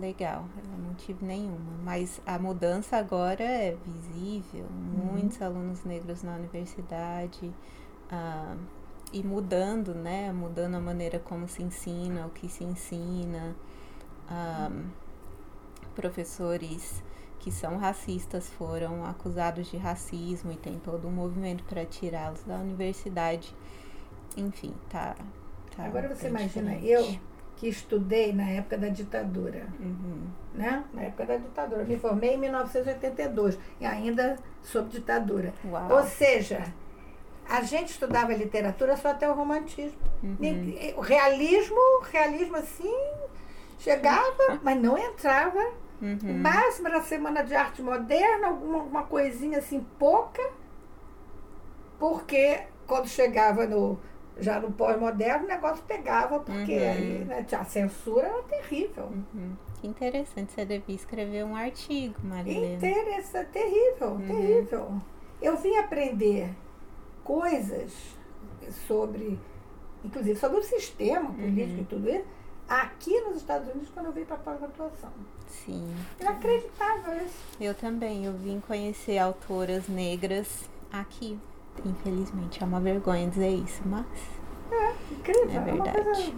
Legal, 0.00 0.44
eu 0.56 0.78
não 0.78 0.94
tive 0.94 1.24
nenhuma, 1.24 1.72
mas 1.82 2.20
a 2.24 2.38
mudança 2.38 2.96
agora 2.96 3.42
é 3.42 3.76
visível. 3.84 4.66
Muitos 4.70 5.40
alunos 5.42 5.82
negros 5.84 6.22
na 6.22 6.36
universidade 6.36 7.50
ah, 8.10 8.54
e 9.12 9.22
mudando, 9.24 9.94
né? 9.94 10.32
Mudando 10.32 10.76
a 10.76 10.80
maneira 10.80 11.18
como 11.18 11.48
se 11.48 11.62
ensina, 11.62 12.26
o 12.26 12.30
que 12.30 12.48
se 12.48 12.62
ensina. 12.62 13.56
Ah, 14.28 14.70
professores 15.96 17.02
que 17.40 17.50
são 17.50 17.76
racistas 17.78 18.48
foram 18.50 19.04
acusados 19.04 19.68
de 19.70 19.76
racismo 19.76 20.52
e 20.52 20.56
tem 20.56 20.78
todo 20.78 21.08
um 21.08 21.10
movimento 21.10 21.64
para 21.64 21.84
tirá-los 21.84 22.42
da 22.44 22.54
universidade. 22.56 23.52
Enfim, 24.36 24.72
tá. 24.88 25.16
tá 25.76 25.84
Agora 25.86 26.14
você 26.14 26.28
imagina, 26.28 26.76
diferente. 26.76 26.88
eu 27.16 27.30
que 27.56 27.68
estudei 27.68 28.32
na 28.32 28.48
época 28.48 28.78
da 28.78 28.88
ditadura, 28.88 29.66
Uhum. 29.80 30.22
né? 30.54 30.84
Na 30.94 31.02
época 31.02 31.26
da 31.26 31.36
ditadura. 31.36 31.84
Me 31.84 31.98
formei 31.98 32.34
em 32.34 32.38
1982 32.38 33.58
e 33.80 33.84
ainda 33.84 34.36
sob 34.62 34.88
ditadura. 34.88 35.52
Uau. 35.64 35.92
Ou 35.92 36.02
seja, 36.04 36.62
a 37.48 37.60
gente 37.62 37.88
estudava 37.90 38.32
literatura 38.32 38.96
só 38.96 39.08
até 39.10 39.28
o 39.30 39.34
romantismo. 39.34 39.98
Uhum. 40.22 40.38
O 40.96 41.00
realismo, 41.00 41.76
realismo 42.10 42.56
assim, 42.56 42.94
chegava, 43.78 44.58
mas 44.62 44.80
não 44.80 44.96
entrava. 44.96 45.60
Uhum. 46.00 46.18
O 46.30 46.34
máximo 46.38 46.88
era 46.88 46.98
a 46.98 47.02
Semana 47.02 47.42
de 47.44 47.54
Arte 47.54 47.82
Moderna, 47.82 48.48
alguma, 48.48 48.78
alguma 48.78 49.02
coisinha 49.04 49.58
assim, 49.58 49.84
pouca, 49.98 50.42
porque 51.98 52.60
quando 52.86 53.06
chegava 53.08 53.66
no, 53.66 53.98
já 54.38 54.58
no 54.60 54.72
pós-moderno, 54.72 55.44
o 55.44 55.48
negócio 55.48 55.82
pegava, 55.86 56.40
porque 56.40 56.72
Uhum. 56.74 56.90
aí 56.90 57.24
né, 57.26 57.46
a 57.52 57.64
censura 57.64 58.26
era 58.26 58.42
terrível. 58.44 59.04
Uhum. 59.34 59.52
Que 59.80 59.86
interessante, 59.86 60.52
você 60.52 60.64
devia 60.64 60.94
escrever 60.94 61.44
um 61.44 61.54
artigo, 61.56 62.14
Marilena. 62.22 62.76
Interessante, 62.76 63.48
terrível, 63.50 64.18
terrível. 64.26 64.92
Eu 65.40 65.56
vim 65.56 65.76
aprender 65.76 66.50
coisas 67.24 67.92
sobre, 68.86 69.38
inclusive 70.04 70.38
sobre 70.38 70.58
o 70.58 70.62
sistema 70.62 71.32
político 71.32 71.80
e 71.80 71.84
tudo 71.84 72.10
isso, 72.10 72.24
aqui 72.70 73.20
nos 73.22 73.36
Estados 73.38 73.68
Unidos 73.68 73.88
quando 73.92 74.06
eu 74.06 74.12
vim 74.12 74.24
para 74.24 74.36
a 74.36 74.38
pós-graduação. 74.38 75.10
Sim. 75.48 75.92
Inacreditável 76.20 77.26
isso. 77.26 77.38
Eu 77.60 77.74
também, 77.74 78.24
eu 78.24 78.32
vim 78.32 78.60
conhecer 78.60 79.18
autoras 79.18 79.88
negras 79.88 80.68
aqui. 80.92 81.38
Infelizmente, 81.84 82.62
é 82.62 82.66
uma 82.66 82.80
vergonha 82.80 83.28
dizer 83.28 83.48
isso, 83.50 83.82
mas 83.86 84.06
É, 84.70 84.94
incrível. 85.12 85.50
é 85.50 85.54
É 85.70 85.72
uma 85.74 85.84
verdade. 85.84 86.04
coisa. 86.04 86.32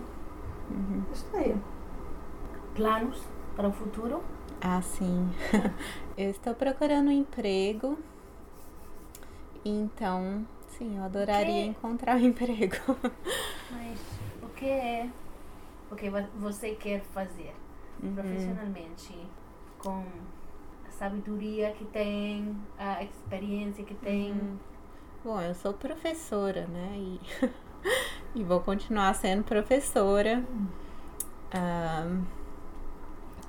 Isso 1.13 1.27
aí. 1.35 1.57
Planos 2.75 3.21
para 3.55 3.69
o 3.69 3.73
futuro? 3.73 4.23
Ah, 4.61 4.81
sim. 4.81 5.29
eu 6.17 6.31
estou 6.31 6.55
procurando 6.55 7.09
um 7.09 7.13
emprego. 7.13 7.99
Então, 9.65 10.47
sim, 10.79 10.97
eu 10.97 11.05
adoraria 11.05 11.63
Que- 11.65 11.69
encontrar 11.69 12.17
um 12.17 12.21
emprego. 12.27 12.77
Mas 13.71 13.99
o 14.43 14.49
que 14.55 14.65
é 14.67 15.09
o 15.93 15.97
que 15.97 16.11
vo- 16.11 16.29
você 16.37 16.75
quer 16.75 17.03
fazer 17.03 17.55
Uhum. 18.03 18.15
profissionalmente 18.15 19.15
com 19.79 20.05
a 20.87 20.91
sabedoria 20.91 21.73
que 21.73 21.85
tem, 21.87 22.57
a 22.79 23.03
experiência 23.05 23.85
que 23.85 23.95
tem? 23.95 24.33
Uhum. 24.33 24.59
Bom, 25.25 25.41
eu 25.41 25.55
sou 25.55 25.73
professora, 25.73 26.67
né? 26.67 26.95
E, 26.97 27.21
e 28.41 28.45
vou 28.45 28.61
continuar 28.61 29.15
sendo 29.15 29.45
professora. 29.45 30.45
Ahn, 31.53 32.25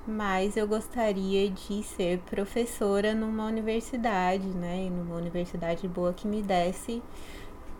mas 0.06 0.56
eu 0.56 0.66
gostaria 0.68 1.50
de 1.50 1.82
ser 1.82 2.18
professora 2.20 3.14
numa 3.14 3.46
universidade, 3.46 4.46
né? 4.48 4.84
E 4.84 4.90
numa 4.90 5.16
universidade 5.16 5.88
boa 5.88 6.12
que 6.12 6.26
me 6.26 6.42
desse 6.42 7.02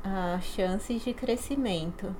ah, 0.04 0.38
chances 0.40 1.02
de 1.04 1.12
crescimento. 1.14 2.14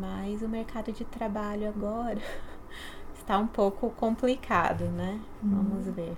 Mas 0.00 0.42
o 0.42 0.48
mercado 0.48 0.92
de 0.92 1.04
trabalho 1.04 1.68
agora 1.68 2.20
tá 3.26 3.38
um 3.38 3.46
pouco 3.46 3.90
complicado, 3.90 4.84
né? 4.84 5.20
Vamos 5.42 5.86
ver. 5.86 6.16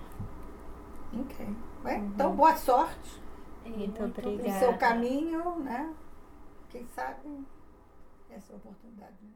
Ok. 1.18 1.46
Bem, 1.82 2.04
Então, 2.04 2.36
boa 2.36 2.54
sorte 2.56 3.20
Muito 3.64 4.04
obrigada. 4.04 4.58
seu 4.58 4.76
caminho, 4.76 5.58
né? 5.60 5.92
Quem 6.68 6.86
sabe 6.88 7.44
essa 8.30 8.54
oportunidade. 8.54 9.14
né? 9.22 9.30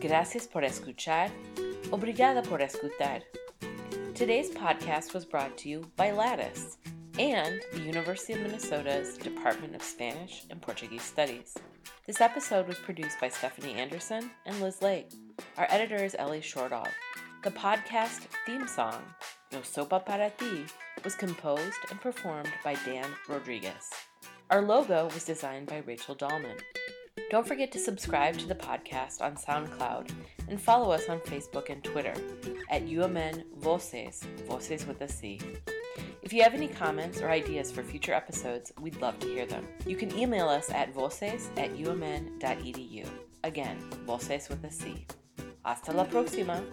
Gracias 0.00 0.46
por 0.46 0.62
escuchar. 0.62 1.30
Obrigada 1.90 2.42
por 2.42 2.60
escutar. 2.60 3.22
Today's 4.14 4.50
podcast 4.50 5.14
was 5.14 5.24
brought 5.24 5.56
to 5.62 5.68
you 5.68 5.80
by 5.96 6.12
Lattice 6.12 6.78
and 7.18 7.60
the 7.72 7.80
University 7.80 8.32
of 8.32 8.40
Minnesota's 8.40 9.18
Department 9.18 9.74
of 9.74 9.82
Spanish 9.82 10.44
and 10.50 10.62
Portuguese 10.62 11.02
Studies. 11.02 11.54
This 12.06 12.20
episode 12.20 12.66
was 12.66 12.78
produced 12.78 13.20
by 13.20 13.28
Stephanie 13.28 13.74
Anderson 13.74 14.30
and 14.46 14.60
Liz 14.60 14.80
Lake. 14.80 15.10
Our 15.58 15.66
editor 15.68 15.96
is 15.96 16.16
Ellie 16.18 16.40
Shortall. 16.40 16.88
The 17.44 17.50
podcast 17.50 18.20
theme 18.46 18.66
song, 18.66 19.02
Yo 19.50 19.58
Sopa 19.58 20.04
Para 20.04 20.30
Ti, 20.38 20.64
was 21.04 21.14
composed 21.14 21.78
and 21.90 22.00
performed 22.00 22.52
by 22.64 22.76
Dan 22.86 23.08
Rodriguez. 23.28 23.90
Our 24.50 24.62
logo 24.62 25.10
was 25.12 25.24
designed 25.24 25.66
by 25.66 25.82
Rachel 25.86 26.16
Dahlman. 26.16 26.60
Don't 27.30 27.46
forget 27.46 27.70
to 27.72 27.78
subscribe 27.78 28.38
to 28.38 28.46
the 28.46 28.54
podcast 28.54 29.20
on 29.20 29.36
SoundCloud 29.36 30.10
and 30.48 30.60
follow 30.60 30.90
us 30.90 31.08
on 31.10 31.20
Facebook 31.20 31.68
and 31.68 31.84
Twitter 31.84 32.14
at 32.70 32.86
UMN 32.86 33.44
Voces, 33.58 34.22
Voces 34.46 34.86
with 34.86 35.00
a 35.02 35.08
C. 35.08 35.38
If 36.32 36.36
you 36.36 36.44
have 36.44 36.54
any 36.54 36.68
comments 36.68 37.20
or 37.20 37.28
ideas 37.28 37.70
for 37.70 37.82
future 37.82 38.14
episodes, 38.14 38.72
we'd 38.80 38.98
love 39.02 39.18
to 39.18 39.26
hear 39.26 39.44
them. 39.44 39.68
You 39.86 39.96
can 39.96 40.18
email 40.18 40.48
us 40.48 40.70
at 40.70 40.94
voces 40.94 41.50
at 41.58 41.76
umn.edu. 41.76 43.06
Again, 43.44 43.76
voces 44.06 44.48
with 44.48 44.64
a 44.64 44.72
C. 44.72 45.06
Hasta 45.62 45.92
la 45.92 46.06
próxima! 46.06 46.64